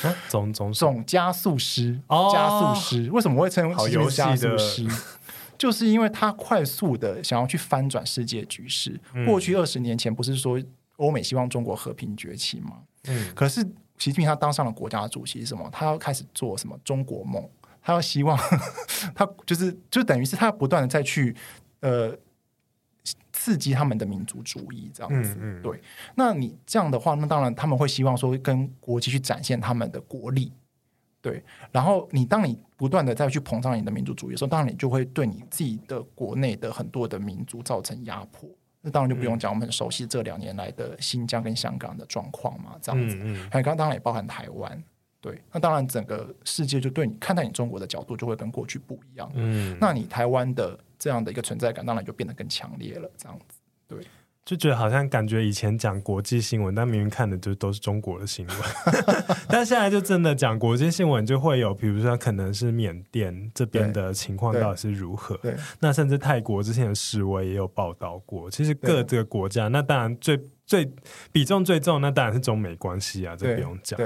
[0.03, 3.11] 啊、总总总加速师，哦、加速师。
[3.11, 4.87] 为什么会称为加速师？
[5.59, 8.97] 就是因为他快速的想要去翻转世界局势。
[9.13, 10.57] 嗯、过去二十年前，不是说
[10.99, 12.83] 欧美希望中国和平崛起吗？
[13.09, 13.67] 嗯，可是
[13.99, 15.69] 习近平他当上了国家主席，是什么？
[15.73, 17.47] 他要开始做什么中国梦？
[17.83, 18.37] 他要希望
[19.15, 21.35] 他就是就等于是他要不断的再去
[21.81, 22.15] 呃
[23.33, 25.35] 刺激他们的民族主义这样子。
[25.41, 25.81] 嗯嗯对，
[26.15, 30.53] 那你这样的话，那当然他们会希望说跟国际去展现他们的国力。
[31.21, 31.43] 对，
[31.73, 38.49] 然后你当你不断的再去膨胀你的民族主义的时候，当然你就会对你自己的国内的很多的民族造成压迫。
[38.89, 43.17] 那当然就不用讲，我们很熟悉这两年来的新疆跟香港的状况嘛，这样子。
[43.51, 44.83] 还刚刚当然也包含台湾。
[45.21, 49.31] 对，那当然整个世界就对你看待你中国的角度就会跟过去不一样。
[49.35, 53.11] 嗯，那你台湾的这样的一个存在感，当然就变得更强烈了。
[53.19, 53.99] 这样子，对。
[54.49, 58.57] 就觉得好像感觉以前讲国际新闻，但明明看的就都是中国的新闻，
[59.47, 65.39] 但现在就真的讲国际新闻，就会有比如说可能是缅甸这边的情况到底是如何，
[65.81, 68.51] 那甚至泰国之前的示威也有报道过。
[68.51, 70.41] 其实各这个国家，那当然最。
[70.69, 70.93] 最
[71.33, 73.99] 比重最重，那当然是中美关系啊，这不用讲。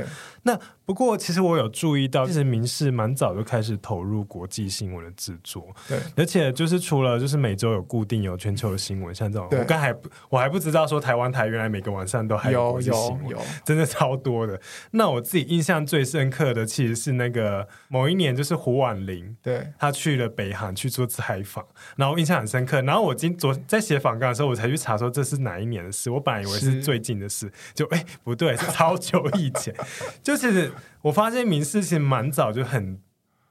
[0.44, 5.66] 那不过，其实我有注意到，其实民视蛮早就开始投入国际新闻的制作。
[5.88, 9.92] 对，而且就是除了就是每周有固定有全球的新闻，像这种，我刚还
[10.28, 14.60] 我还不知道说台湾台原来每个晚上都还有国际新闻，真的超多的。
[14.92, 22.80] 那我自己印象最深刻的其实是那个某一年，就是胡婉玲，对，她去了北韩去做采访，然后印象很深刻。
[22.82, 26.08] 然后我今昨在写访纲的时候，我才去查说这是哪一年的事。
[26.08, 26.51] 我本来以为。
[26.58, 29.74] 是最近的事，就哎、欸、不对，是超久以前。
[30.22, 30.70] 就其实
[31.02, 33.00] 我发现民事其实蛮早就很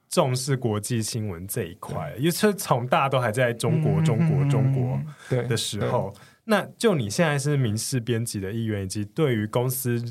[0.08, 6.12] 重视国际新闻这一块，因为是从大家都还在中国、中国、中国的时候。
[6.44, 10.02] 那就你现在是民事编辑的一员，以及对于公司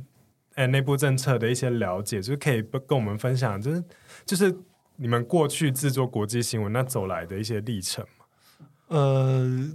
[0.56, 3.84] 哎内部政策的一些了解，就可以跟我们分享，就是
[4.26, 4.56] 就是
[4.96, 8.06] 你们过去制作国际新闻那走来的一些历程。
[8.88, 9.70] 呃。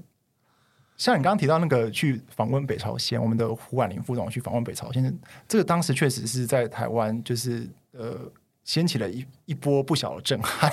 [0.97, 8.19] 像你刚刚提到那个去访问北朝鲜，我们的胡婉玲副总去访问北朝鲜，这个当时确实是在台湾，就是呃
[8.65, 10.71] 掀起了一一波不小的震撼，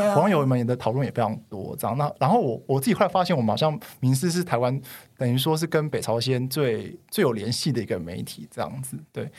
[0.00, 1.76] 啊、 网友们的讨论也非常多。
[1.76, 4.80] 这样，那然后我我自己后来发现，我们好像民视是台湾
[5.18, 8.96] 等于说是跟北朝鲜最最有联系的一个媒体，这样子。
[9.12, 9.30] 对，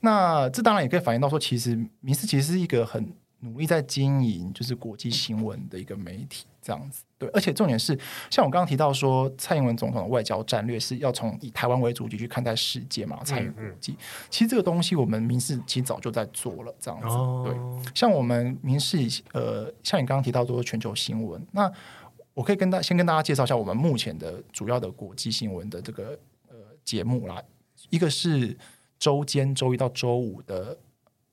[0.00, 6.46] 那这当然也可以反映到说，其实民视其实是一个很努力在经营就是国际新闻的一个媒体。
[6.60, 7.98] 这样子对，而且重点是，
[8.30, 13.96] 像我刚刚提到说，蔡英文总统的外交战略是要从以台湾为主体去看待世界嘛，参与国际。
[14.28, 17.06] 其实这个东西我们民视其实早就在做了，这样子。
[17.08, 18.98] 哦、对，像我们民视，
[19.32, 21.70] 呃，像你刚刚提到说全球新闻，那
[22.34, 26.18] 我可以跟大先跟大家介绍一下我们目前的主要的国际新闻的这个
[26.48, 27.42] 呃节目啦。
[27.90, 28.56] 一个是
[28.98, 30.76] 周间周一到周五的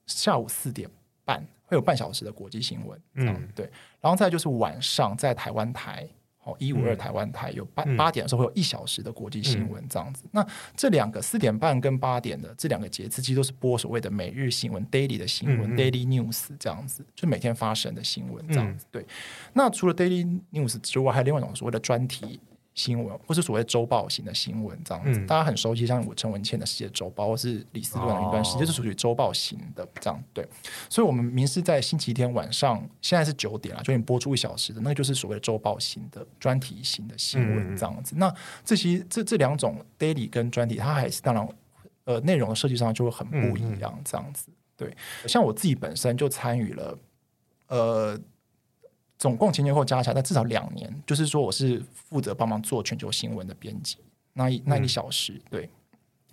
[0.06, 0.88] 下午四点
[1.24, 1.46] 半。
[1.64, 3.64] 会有半小时的国际新闻，嗯，对，
[3.98, 6.06] 然后再就是晚上在台湾台，
[6.44, 10.26] 哦，一五二台湾台有八八点的时候会有一小时的国际新闻，这样子。
[10.32, 10.46] 那
[10.76, 18.84] 这两个四点半跟八点的这两个节次，其实都是播所谓的每日新闻 （daily 的新闻 ）（daily news） 这样子，就每天发生的新闻这样子。
[18.90, 19.06] 对，
[19.54, 22.38] 那除了 daily news 之外，还有另外一种所谓的专题。
[22.74, 30.46] 新闻或是所谓周报型的新闻这样子，嗯、大家很熟悉，像我陈文茜的《世界周报》或是李思论的《云端世界》，是属于周报型的这样对。
[30.88, 38.16] 所以，我们民视在星期天晚上，现在是九点了，就已经播出一小时的，那个就是所谓的周报型的专题型的新闻这样子。
[38.16, 41.46] 嗯、那这些这这两种 daily 跟专题，它还是当然
[42.04, 44.48] 呃内容的设计上就会很不一样这样子。
[44.76, 44.96] 对，
[45.26, 46.98] 像我自己本身就参与了
[47.68, 48.18] 呃。
[49.22, 53.96] 总共前前后加起来，但至少两年，就是说我是负责帮忙做全球新闻的编辑，
[54.32, 55.70] 那一那一小时，嗯、对。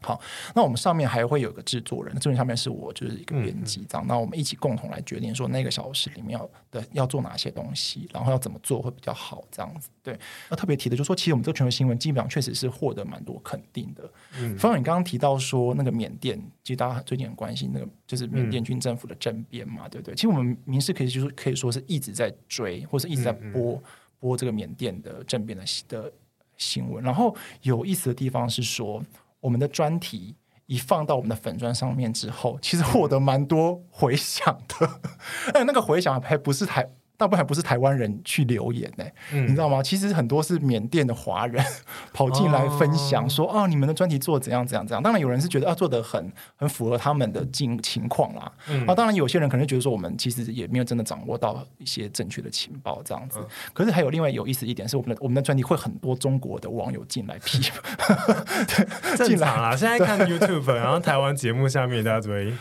[0.01, 0.19] 好，
[0.55, 4.05] 那我们上面还会有个制作人，制作人上面是我，就是一个编辑这样。
[4.05, 9.89] 嗯嗯、那我们一起共同来决定说那个小时里面要的要做哪些东西，然后要怎么做会比较好，这样子。
[10.01, 10.17] 对，
[10.49, 14.09] 那特别提的就是说，其实我们这个全球新闻基本上确实是获得蛮多肯定的。
[14.37, 20.15] 嗯，方远你刚刚提到说那个缅甸，其实大家最近很关心那个就是缅甸军政府的政变嘛，嗯、对不对？
[20.15, 23.81] 其实我们民事可以就是可以说是一直在追，或者一直在播、
[24.17, 26.11] 播这个缅甸的政变的的
[26.57, 27.03] 新闻。
[27.03, 29.03] 然后有意思的地方是说。
[29.41, 30.35] 我们的专题
[30.65, 35.01] 一放到我们的粉砖上面之后，其实获得蛮多回响的。
[35.53, 36.87] 哎，那个回响还不是台。
[37.19, 39.83] 大部分还不是台湾人去留言呢、欸，嗯、你知道吗？
[39.83, 41.61] 其实很多是缅甸的华人
[42.13, 45.03] 跑进来分享说，啊，你们的专题做怎样怎样怎样。
[45.03, 48.49] 当然有人是觉得啊，做的很很符合他们的境情况啦。
[48.69, 53.39] 嗯、啊，当然有些人可能觉得说，我们其实也没有真的掌握到一些正确的情报这样子。
[53.41, 57.59] 嗯、可是还有另外有意思一点是，我们的我们的专题会很多中国的网友进来批，
[58.65, 59.75] 对，正常啊。
[59.75, 62.53] 现在看 YouTube，然后台湾节目下面大家会，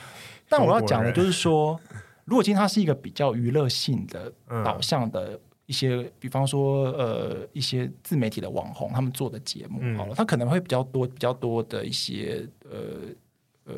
[0.48, 1.78] 但我要讲的就是说。
[2.28, 4.32] 如果今天它是一个比较娱乐性的
[4.64, 12.78] 导向的一些，嗯、比方说呃一些自媒体的网红他们做的节目好了，它、嗯、可能会比较多比较多的一些呃
[13.64, 13.74] 呃。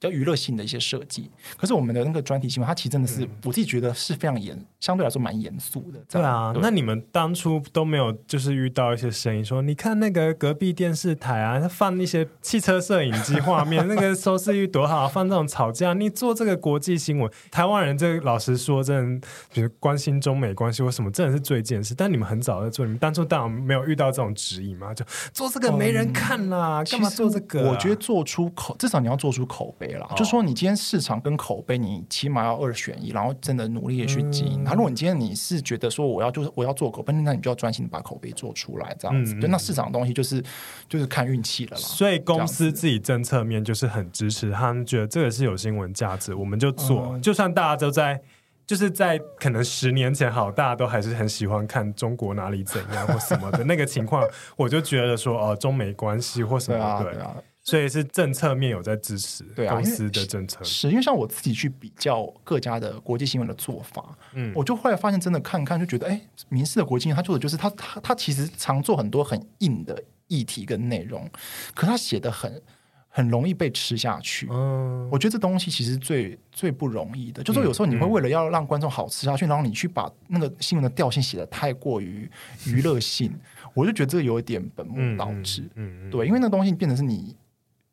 [0.00, 5.98] 比较娱乐性的一些设计，可是我们的那个专题新闻，它其实真的是、嗯、我自己觉得是非常严，相对来说蛮严肃的。
[6.08, 21.92] 对啊，对，那你们当初都没有就是遇到一些声音说，你看那个隔壁电视台啊，他放一些汽车摄影机画面， 那个收视率多好，放这种吵架，你做这个国际新闻，台湾人这个老实说，真的，比如关心中美关系或什么，真的是最近的事。
[21.94, 24.94] 但你们很早在做，你们当初当然没有遇到这种质疑嘛？
[24.94, 27.70] 就做这个没人看啦，干、嗯、嘛做这个、啊？
[27.72, 30.78] 我觉得做出口，至少你要做出口碑了，哦、就说你今天。
[30.78, 34.62] 市场跟口碑，你起码要二选一，然后真的努力的去经营。
[34.62, 39.34] 那、嗯、如果你今天你是觉得说我要就是我要做口碑，那你就要专心的把口碑做出来，这样子。
[39.40, 40.42] 对、嗯，那市场的东西就是
[40.88, 41.82] 就是看运气了啦。
[41.82, 47.14] 所以公司自己政策面就是很支持，他们觉得这个是有新闻价值，我们就做。
[47.14, 48.18] 嗯、就算大家都在，
[48.64, 54.24] 就是在可能十年前好，大家都还是很喜欢看中国哪里怎样或什么的那个情况，
[54.56, 57.34] 我就觉得说哦、呃，中美关系或什么对啊。
[57.70, 71.28] 对啊所以是政策面有在支持公司的政策，对啊，是因为像我自己去比较各家的国际新闻的做法，嗯，我就后来发现，真的看看就觉得，哎，民事的国际新闻他做的就是他他他其实常做很多很硬的议题跟内容，
[71.74, 72.60] 可他写的很
[73.08, 74.46] 很容易被吃下去。
[74.50, 82.30] 嗯，我觉得这东西其实最最不容易的，就是说有时候你会为了要让观众好吃下去，嗯，然后你去把那个新闻的调性写的太过于
[82.66, 83.32] 娱乐性，
[83.74, 85.68] 我就觉得这个有一点本末倒置。
[85.74, 87.36] 嗯，对，因为那东西变成是你。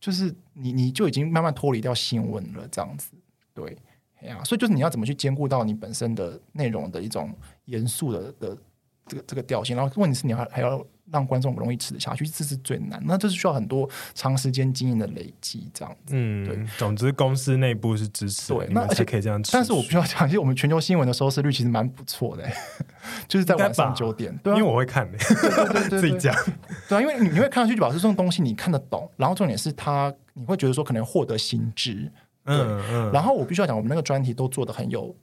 [0.06, 3.10] 就是你，你就已经慢慢脱离掉新闻了，这样子，
[3.56, 3.76] 对，
[4.22, 7.34] 呀，所以就是你要怎么去兼顾到你本身的内容的一种
[7.66, 8.58] 严肃的的
[9.08, 16.66] 这个这个调性，然后问题是你还还要让观众容易吃得下去，这是最难，那这是需要很多长时间经营的累积，这样子，嗯，对。
[16.78, 19.52] 总之，公司内部是支持，对，那而且可以这样吃。
[19.52, 22.44] 但是我必须要讲，其实我们全球新闻的收视率其实蛮不错的，
[23.28, 26.36] 就是在晚上九点，对、啊，因为我会看的，对对对对， 自己讲。
[26.90, 32.12] 对啊，因为你你会看上去就表示这种东西你看得懂，然后重点是它你会觉得说可能获得新知，
[32.46, 33.12] 嗯嗯。
[33.12, 35.16] 然后我必须要讲，我们那个专题都做的很有，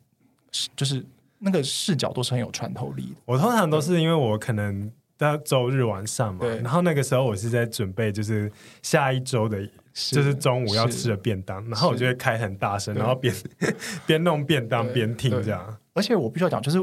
[0.76, 1.04] 就是
[1.38, 3.16] 那个视角都是很有穿透力的。
[3.24, 4.90] 我通常都是因为我可能
[5.22, 8.50] 在周日晚上嘛，然后那个时候我是在准备就是
[8.82, 9.64] 下一周的，
[9.94, 13.34] 就是中午要吃的便当，然后我就会开很大声，然后边
[14.06, 15.78] 边弄便当边听这样。
[15.94, 16.78] 而且我必须要讲，就是。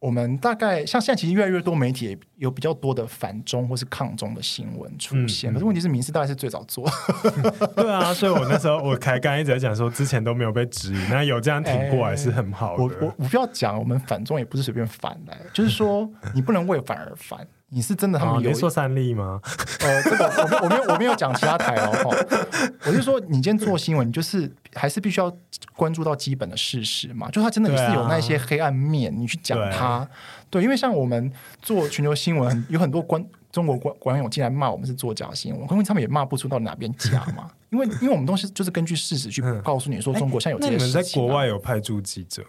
[0.00, 5.52] 我们大概像现在，其实越来越多媒体有比较多的反中或是抗中的新闻出现。
[5.52, 7.68] 嗯、可是问题是，民事大概是最早做的。
[7.76, 12.82] 对啊，所以我那时候我才刚一直在讲说，之前都没有被质疑，那有这样挺过来是很好的。
[12.82, 17.46] 我我我不要讲，我们反中也不是随便反的，就是说你不能为反而反。
[17.72, 19.40] 你是真的他们有、哦、说三立吗？
[19.80, 22.26] 呃，这个我我没有我没有讲其他台哦。
[22.84, 25.32] 我就说，你今天做新闻，你就是还是必须要
[25.76, 27.30] 关注到基本的事实嘛。
[27.30, 30.06] 就他真的也是有那些黑暗面，你去讲他。
[30.50, 37.48] 对，因为像我们做全球新闻，有很多观中国观网友进来骂我们是做假新闻，因为他们也骂不出到哪边假嘛。
[37.70, 40.88] 因为因为我们东西就是根据事实去告诉你说，中国现在有这些事情、啊。
[40.88, 42.44] 那你们在国外有派驻记者？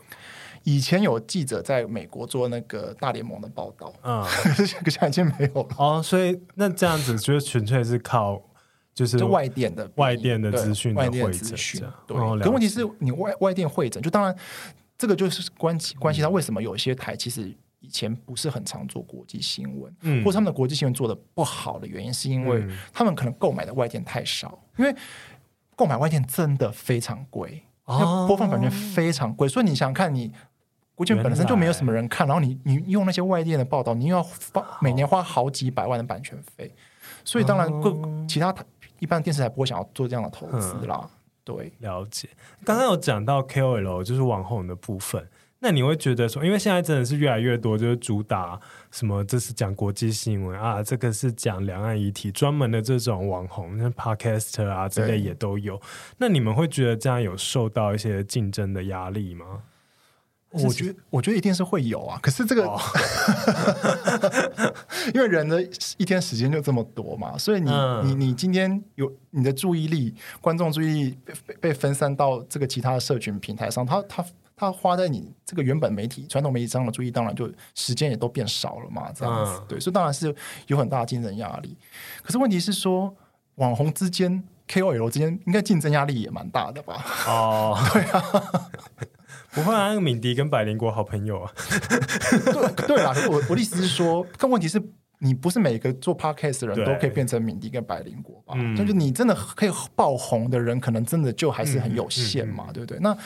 [0.64, 5.76] 以前有记者在美国做那个大联盟的报道，啊、嗯，可现在已经没有了。
[5.78, 8.40] 哦，所以那这样子就纯粹是靠
[8.94, 11.82] 就是就外电的外电的资讯的外电资讯。
[12.06, 14.36] 对，可问题是你外外电会诊，就当然
[14.98, 24.96] 这个就是关系关系到为什么有些台其实以前不是很常做国际新闻，嗯，或者他们的国际新闻做的不好的原因，是因为他们可能购买的外电太少，因为
[25.76, 30.32] 购买外电真的非常贵，哦，播放版权非常贵，所以你想看你。
[31.02, 36.72] 国际本身就没有什么人看，然后你你用那些外电的报道，你又要花每年花好几百万的版权费，
[37.26, 37.92] 所以当然各
[38.28, 38.54] 其他
[39.00, 41.10] 一般电视台不会想要做这样的投资啦。
[41.44, 42.30] 对，了解。
[42.64, 45.28] 刚刚有讲到 KOL 就是网红的部分，
[45.58, 48.60] 那你会觉得说，因为现在真的是越来越多，就是主打
[48.92, 55.82] 什么，这是讲国际新闻啊，这个是讲两岸议题，专门的这种网红，像 Podcaster 啊之类也都有。
[56.20, 59.64] 那你们会觉得这样有受到一些竞争的压力吗？
[60.52, 62.20] 我觉得，我觉得一定是会有啊。
[62.22, 62.78] 可是这个，哦、
[65.16, 65.62] 因为人的
[65.98, 74.26] 一天时间就这么多嘛，所以你、嗯、你你今天有你的注意力，观众注意力被被分散到这个其他的社群平台上，他他
[74.56, 79.10] 他花在你这个原本媒体传统媒体上的注意，当然就时间也都变少了嘛。
[79.14, 80.36] 这样子，嗯、对，所以当然是
[80.68, 81.78] 有很大的竞争压力。
[82.22, 83.16] 可是问题是说，
[83.56, 87.06] 网红之间、KOL 之间，应该竞争压力也蛮大的吧？
[87.28, 88.70] 哦， 对啊。
[89.54, 91.52] 不会啊，那个敏迪跟百灵果好朋友啊。
[92.30, 94.82] 对对啦，我我的意思是说，但问题是
[95.20, 98.54] 你不是每个做 podcast 的人都可以变成敏迪跟百灵果吧？
[98.58, 103.00] 嗯、就是你真的可以爆红的人，可能真的就还是很有限嘛，嗯嗯嗯、对不对？
[103.00, 103.18] 那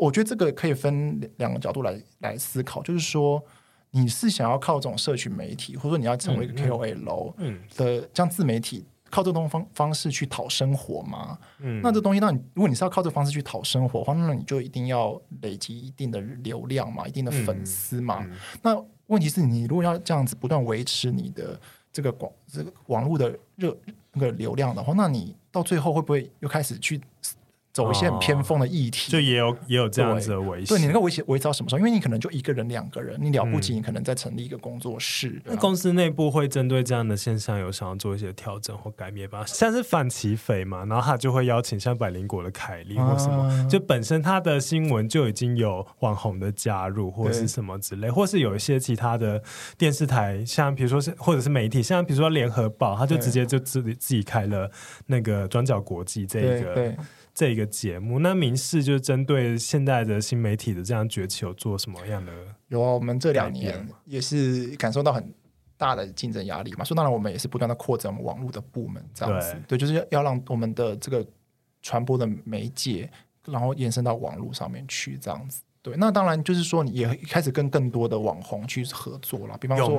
[0.00, 3.42] 我觉得这个可以分两个角度来来思考，就是说
[3.90, 7.34] 你是想要靠这种社群媒体，或者说你要成为一个 KOL
[7.76, 8.86] 的这样自媒体。
[9.12, 11.38] 靠这种方方式去讨生活吗？
[11.60, 18.26] 嗯，那这东西，那你如果你是要靠这方式去讨生活的话，那你就一定要累积一定的流量嘛，一定的粉丝嘛。
[18.62, 18.74] 那
[19.08, 21.60] 问题是你如果要这样子不断维持你的
[21.92, 23.76] 这个广这个网络的热
[24.12, 27.00] 那个流量的话，那你到最后会不会又开始去？
[27.72, 30.66] 走一些很偏锋的议题，哦、就也有也有这样子的危险。
[30.66, 31.78] 对，你能够维持维持到什么时候？
[31.78, 35.40] 因为你可能就一个人、两个人，你了不起，你可能在成立一个工作室。
[35.46, 39.42] 那、嗯、公司内部会针对这样的现象有想要做一些调整或改变吧？
[39.46, 49.42] 像是反棋匪嘛，然后他就会邀请像百灵果的凯莉或什么，啊、就本身他的新闻就已经有网红的加入或者是什么之类，或是有一些其他的
[49.78, 54.70] 电视台，像比如说是或者是媒体，像比如说联合报，他就直接就自己自己开了
[55.06, 56.94] 那个转角国际这一个。
[57.34, 62.32] 这个节目，那民视就是针对现在的新媒体的这样崛起，有做什么样的？
[62.68, 65.32] 有啊，我们这两年也是感受到很
[65.76, 66.84] 大的竞争压力嘛。
[66.84, 71.26] 说当然，我们也是不断的扩展我们网络的部门，这样子，对，对，就是要让我们的这个
[71.80, 73.10] 传播的媒介，
[73.46, 75.62] 然后延伸到网络上面去，这样子。
[75.82, 79.98] 对，那当然就是说，你也开始跟更多的网红去合作了，比方说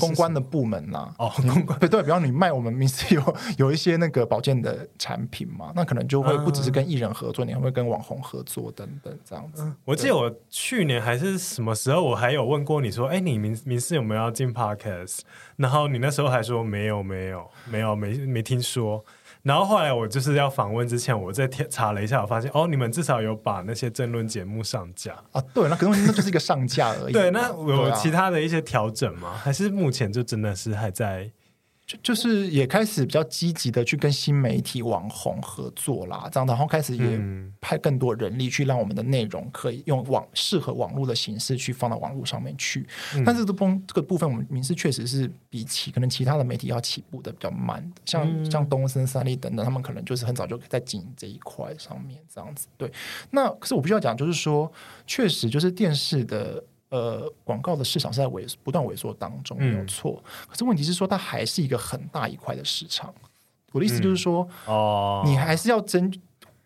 [0.00, 9.70] 公关的部门啦，哦，公关对对，比方你卖我们名字有有一些那个保健的产品嘛，那可能就会不只是跟艺人合作，你还会跟网红合作等等这样子。
[9.84, 15.18] 我记得我去年还是什么时候，我还有问过你说，哎，你民民视有没有要进 Podcast？
[15.56, 19.04] 然后你那时候还说没有，没有，没有，没没听说。
[19.42, 25.42] 然后后来我就是要访问之前，我在查了一下，我发现哦，你们至少有把那些争论节目上架啊。
[25.52, 27.12] 对，那可能那就是一个上架而已。
[27.14, 29.32] 对，那有其他的一些调整吗？
[29.42, 31.30] 还是目前就真的是还在？
[31.84, 37.20] 就就是也开始比较积极的去跟新媒体网红合作啦，这样，然后开始也
[37.60, 42.86] 派更多人力去让我们的内容可以用网适合网络的形式去放到网络上面去。
[43.16, 52.68] 嗯、但是这部这个部分，我们民视确实是比起可能其他的媒体要起步的比较慢的，像、嗯、像东森、三立等等，他们可能就是很早就在经营这一块上面这样子。
[52.78, 52.90] 对，
[53.30, 54.72] 那可是我必须要讲，就是说，
[55.06, 56.62] 确实就是电视的。
[56.92, 60.22] 呃，广告的市场是在萎不断萎缩当中，没有错。
[60.24, 63.12] 嗯、可是问题是说，它还是一个很大一块的市场。
[63.72, 66.12] 我的意思就是说，嗯哦、你还是要争。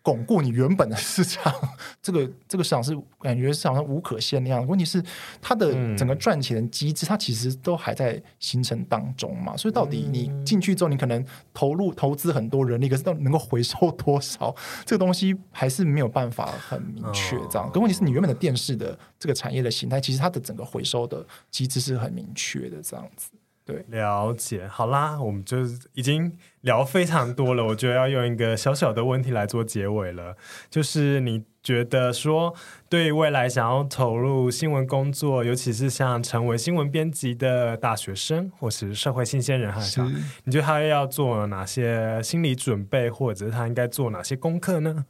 [0.07, 1.53] 巩固你原本的市场，
[2.01, 4.65] 这个这个市场是感觉市场上无可限量。
[4.65, 5.03] 问题是
[5.41, 9.57] 它的整个赚钱的机制，它其实都还在形成当中嘛。
[9.57, 14.55] 所以到底你进去之后，你可能投入投资很多人力，可是到能够回收多少，
[14.87, 17.37] 这个东西还是没有办法很明确。
[17.51, 22.81] 这样，可问题是你原本的电视的这个产业的形态，其实它的整个回收的机制是很明确的。
[22.81, 23.29] 这样子。
[23.67, 24.65] 对，了解。
[24.65, 27.65] 好啦，我们就是已经聊非常多了。
[27.65, 30.37] 我觉得要用一个小小的问题来做结尾了，
[30.69, 32.55] 就是你觉得说，
[32.87, 40.01] 对未来想要投入新闻工作，尤其是像成为新闻编辑的大学生或是社会新鲜人，还是
[40.45, 45.03] 你觉得他要做哪些心理准备，或者他应该做哪些功课呢？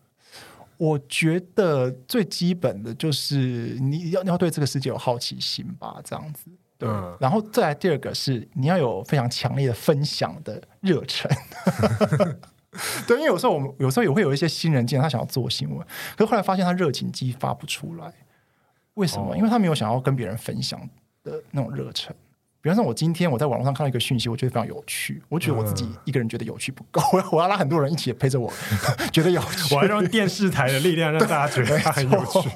[0.78, 3.38] 我觉得最基本的就是
[3.80, 6.49] 你要你要对这个世界有好奇心吧，这样子。
[6.78, 11.30] 对，嗯、然后再来第二个是你要有非常强烈的分享的热忱。
[13.07, 15.80] 对，因为有时候我们有时候也会有一些新人进来，他想要做新闻，
[16.15, 18.13] 可是后来发现他热情激发不出来，
[18.93, 19.34] 为什么？
[19.34, 20.80] 哦、因为他没有想要跟别人分享
[21.23, 22.15] 的那种热忱。
[22.59, 25.21] 比方说，我今天我在网络上看到一个讯息，我觉得非常有趣。
[25.30, 28.51] 我觉得我自己一个人觉得有趣不够，我 要我要拉很多人一起陪着我，
[29.11, 29.73] 觉得有趣。
[29.73, 32.49] 我要用电视台的力量让大家觉得它很有趣。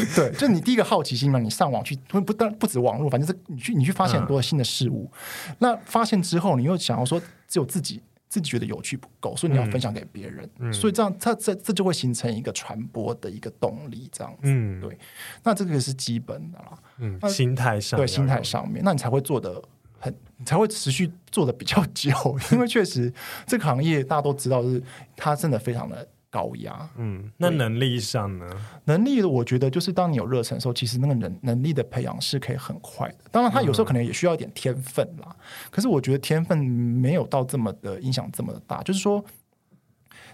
[0.14, 5.10] 对，就你第一个好奇心嘛，你上网去不不但不止网络，反正是你去你去发现很多新的事物。
[5.48, 8.02] 嗯、那发现之后，你又想要说只有自己。
[8.26, 14.40] 自己觉得有趣不够，所以你要分享给别人，所以这样，它这这就会形成一个传播的一个动力，这样子。
[14.42, 14.98] 嗯，对。
[15.44, 16.76] 那这个是基本的啦。
[16.98, 19.62] 嗯，心态上，对心态上面，那你才会做的
[20.00, 22.10] 很，你才会持续做的比较久，
[22.50, 23.12] 因为确实
[23.46, 24.82] 这个行业大家都知道，是
[25.14, 26.04] 它真的非常的。
[26.34, 28.44] 高压，嗯，那能力上呢？
[28.86, 33.18] 能力，我觉得就是当你有热忱的时候，其实那个能能力的培养是可以很快的。
[33.30, 35.28] 当然，他有时候可能也需要一点天分啦。
[35.28, 35.36] 嗯、
[35.70, 38.82] 可是我觉得天分没有到这么的影响这么的大。
[38.82, 39.24] 就是说，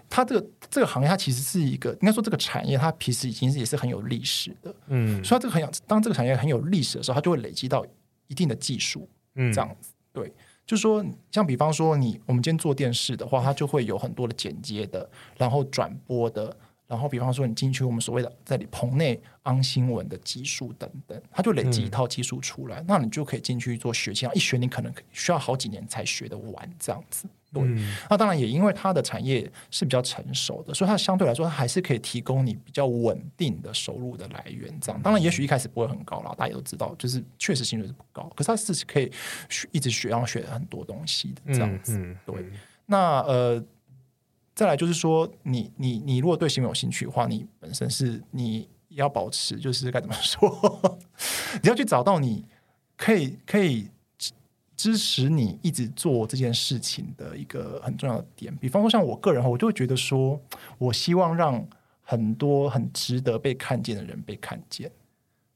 [0.09, 4.75] 他这个这个行业，它其实是一个应该说这个产业，它其实已经是也是很有历史的。
[4.87, 7.85] 嗯，所以它这个很有，当这个产业很有历史的时候，它就会累积到
[8.29, 9.07] 一定的技术。
[9.35, 10.33] 嗯，这样子，对。
[10.67, 16.57] 就说，像比方说你，我们今天做电视的话，它就会有很多的剪接的，然后转播的，
[16.87, 27.27] 然后比方说你进去我们所谓的在你棚内安新闻的技术等等，它就累积一套技术出来，那你就可以进去做学习，一学你可能需要好几年才学得完这样子。
[27.53, 34.73] 对，嗯、那当然也因为它的产业是比较成熟的，所以它相对来说，它还是可以提供你比较稳定的收入的来源。
[34.81, 39.11] 这样，当然也许一开始不会很高啦，大家都知道，就是确实薪水是不高，可是它是可以
[39.49, 41.99] 学一直学，然后学很多东西的这样子。
[41.99, 42.45] 嗯嗯、对，
[42.87, 43.65] 那呃，
[44.55, 50.99] 再来就是说，你你你如果对新闻有兴趣的话，你本身是你要保持，就是该怎么说？
[51.63, 52.45] 你要去找到你
[52.97, 53.89] 可以可以
[54.81, 58.57] 支持你一直做这件事情的一个很重要的点。
[58.57, 60.41] 比方说，像我个人，我就会觉得说，
[60.79, 61.63] 我希望让
[62.01, 64.91] 很多很值得被看见的人被看见。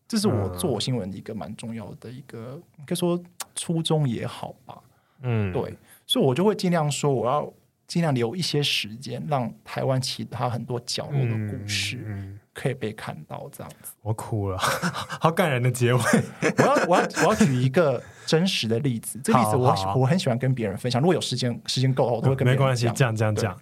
[0.06, 3.18] 这是我做新闻的一个蛮重要的一个，应该说
[3.54, 4.78] 初衷也好吧。
[5.22, 5.74] 嗯，对，
[6.06, 7.50] 所以我就会尽量说，我要
[7.86, 13.46] 尽量留一些时间，让台湾其他很多角落的故事可以被看到。
[13.52, 14.56] 这样子，我哭了，
[15.20, 16.00] 好感人的结尾。
[16.00, 19.20] 我要，我要，我要举一个真实的例子。
[19.22, 21.02] 这例子我我很喜欢跟别人分享。
[21.02, 22.46] 如果有时间，时间够的话，我都会跟。
[22.48, 23.60] 没关系，这样这样讲。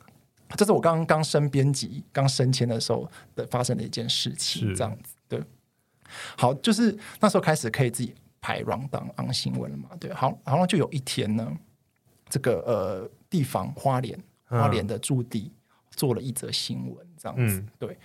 [0.55, 4.75] 这是我刚刚升编辑、刚升迁的时候的发生的一件事情。
[4.75, 5.43] 这样子，对。
[6.37, 9.89] 好，就是那时候开始可以自己排 rundown on 新闻了嘛？
[9.99, 11.51] 对，好，然后就有一天呢，
[12.29, 15.51] 这个呃地方花莲花莲的驻地
[15.97, 17.99] 做了一则新闻，这样子，嗯、对。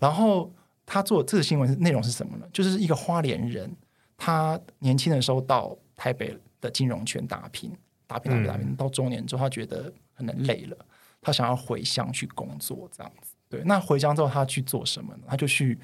[0.00, 0.52] 然后
[0.84, 2.46] 他做这个新闻内容是什么呢？
[2.52, 3.70] 就是一个花莲人，
[4.16, 7.70] 他年轻的时候到台北的金融圈打拼，
[8.06, 10.76] 打拼打拼打拼，到中年之后，他觉得可能累了，
[11.20, 13.34] 他想要回乡去工作，这样子。
[13.48, 15.22] 对，那回乡之后，他去做什么呢？
[15.28, 15.78] 他就去。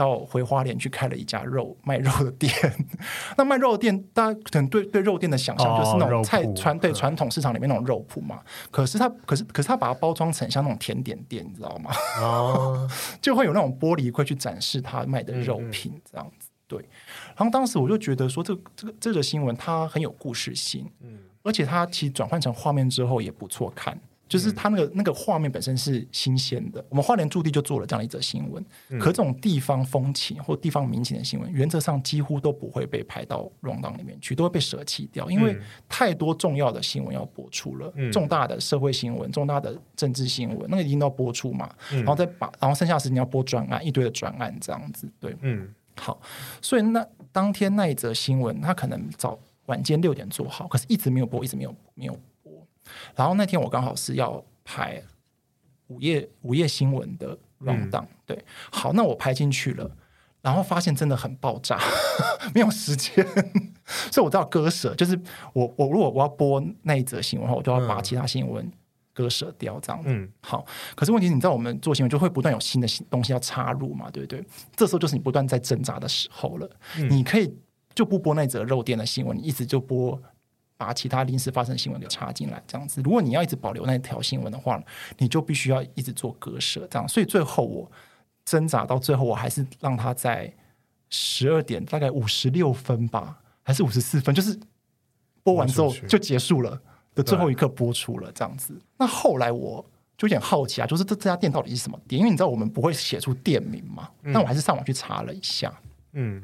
[0.00, 2.50] 到回花莲去开了一家肉卖肉的店，
[3.36, 8.40] 那卖肉的店，大家可能对对肉店的想象就是那种菜传对传统市场里面那种肉铺嘛。
[8.70, 11.90] 可是他可是可是他把它包装成像那种甜点店，你知道吗？
[12.22, 12.88] 哦，
[13.20, 16.48] 就会有那种玻璃柜去展示他卖的肉品这样子。
[16.66, 16.78] 对，
[17.36, 24.00] 然后当时我就觉得说，这个这个这个新闻它很有故事性，嗯，而且它其实转换成画面之后也不错看。
[24.30, 28.64] 就是他那个那个画面本身是新鲜的，我们花莲驻地就做了这样一则新闻。
[28.88, 35.58] 嗯、可这种地方风情或地方民情的新闻，原则上几乎都不会被排到 rundown 里面去，都会被舍弃掉，因为
[35.88, 41.68] 太多重要的新闻要播出了，嗯、重大的社会新闻、重大的政治新闻，那个一定都要播出嘛。
[41.90, 45.10] 嗯、然后再把，然后剩下的时间要播专案，一堆的专案这样子。
[45.18, 46.20] 对，嗯，好，
[46.62, 52.16] 所以那当天那一则新闻，他可能早晚间六点做好，可是一直没有播，一直没有没有。
[53.14, 55.02] 然后那天我刚好是要拍
[55.88, 59.90] 午夜午夜新闻的 rundown，嗯、对，好，那我拍进去了，
[60.40, 61.78] 然后发现真的很爆炸，
[62.54, 63.26] 没有时间，
[64.10, 64.94] 所以我都要割舍。
[64.94, 65.18] 就是
[65.52, 68.70] 我我如果我要播那一则新闻的话，我就要把其他新闻
[69.12, 70.08] 割舍掉，这样子。
[70.10, 70.64] 嗯，好。
[70.94, 74.44] 可是问题是，你知道我们做新闻就会不断有新的东西要插入嘛，对不对？
[74.76, 76.70] 这时候就是你不断在挣扎的时候了。
[76.96, 77.52] 嗯、你可以
[77.94, 80.22] 就不播那则肉店的新闻，你一直就播。
[80.80, 83.02] 把其他临时发生新闻给插进来，这样子。
[83.02, 84.82] 如果你要一直保留那条新闻的话，
[85.18, 87.06] 你就必须要一直做割舍，这样。
[87.06, 87.92] 所以最后我
[88.46, 90.50] 挣扎到最后，我还是让他在
[91.10, 94.58] 十二点大概五十六分吧，还是五十四分，就是
[95.42, 96.80] 播完之后就结束了
[97.14, 98.74] 的最后一刻播出了，这样子。
[98.96, 99.84] 那后来我
[100.16, 102.18] 就有点好奇啊，就是这这家店到底是什么店？
[102.18, 105.78] 因为你知道我们不会写出店名嘛，那、嗯、我还是上网去查了一下，
[106.14, 106.42] 嗯，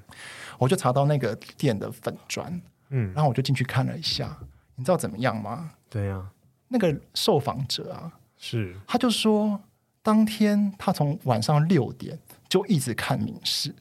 [0.58, 2.60] 我就查到那个店的粉专。
[2.90, 4.36] 嗯，然后我就进去看了一下，
[4.76, 5.72] 你知道怎么样吗？
[5.88, 6.30] 对呀，
[6.68, 8.76] 那个受访者啊，是。
[8.86, 9.60] 他就说，
[10.02, 12.18] 当天他从晚上六点
[12.48, 13.74] 就一直看民事，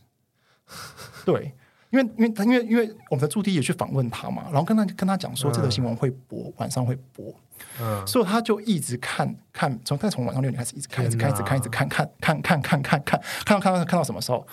[1.26, 1.54] 对，
[1.92, 7.34] 因为因为他因为因为我们的驻地也去访问他嘛，然后跟他跟他讲说这个新闻会播，晚上会播，
[7.80, 14.46] 嗯，所以他就一直看看，从他从晚上六点开始一直看，一直看，一直看，一直看，看看看看看看看到看到看到什么时候？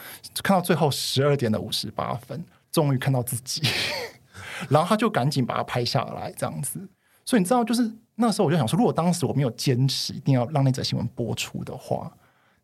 [0.43, 3.63] 看到最后十二点的五十八分，终于看到自己。
[4.69, 6.81] 然后他就赶紧把它拍下来，这样子。
[7.25, 12.13] 所以你知道，就是那时候我就想说，如果当时我没有坚持一定要让那则新闻播出的话，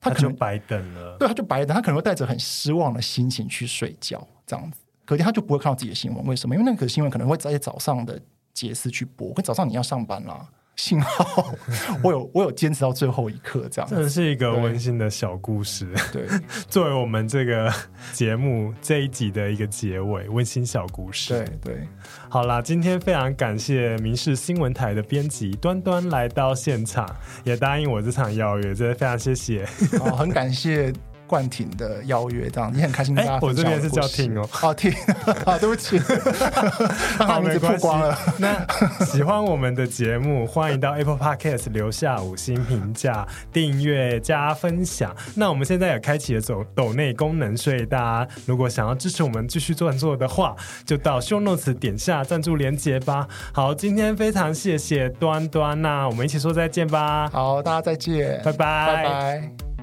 [0.00, 1.16] 他可能他白等了。
[1.18, 4.80] 对，他就白等，他可能会带着很失望的心情去睡觉，这样子。
[5.04, 6.54] 隔天他就不会看到自己的新闻，为什么？
[6.54, 8.20] 因为那个新闻可能会在早上的
[8.52, 10.46] 节次去播，可早上你要上班啦。
[10.78, 11.54] 幸好
[12.04, 15.92] 我有我有坚持到最后一刻，这样这是一个温馨的小故事。
[16.12, 16.24] 对，
[16.70, 17.70] 作为我们这个
[18.12, 21.34] 节目这一集的一个结尾，温馨小故事。
[21.34, 21.88] 对对，
[22.28, 27.08] 好啦，今天非常感谢民视新闻台的编辑端端来到现场，
[27.42, 29.64] 也答应我这场邀约，真的非常谢谢。
[30.00, 30.92] 哦，很感谢。
[31.28, 33.16] 冠廷的邀约，这样你很开心。
[33.18, 34.90] 哎，我这边是叫听哦，哦廷，
[35.44, 36.00] 啊，对不起，
[37.18, 38.18] 把 他名字曝光了。
[38.38, 38.66] 那
[39.04, 45.14] 喜欢我们的节目，欢迎到 Apple Podcast 留下五星评价、订阅加分享。
[45.34, 50.56] 那我们现在也开启了走抖内功能，所以大家如果想要支持我们继续做做的话，
[50.86, 53.26] 就到 Show Notes 点下赞助连结吧。
[53.52, 57.28] 好，今天非常谢谢端端，那我们一起说再见吧。
[57.32, 59.77] 好，大家再见，拜拜，拜拜。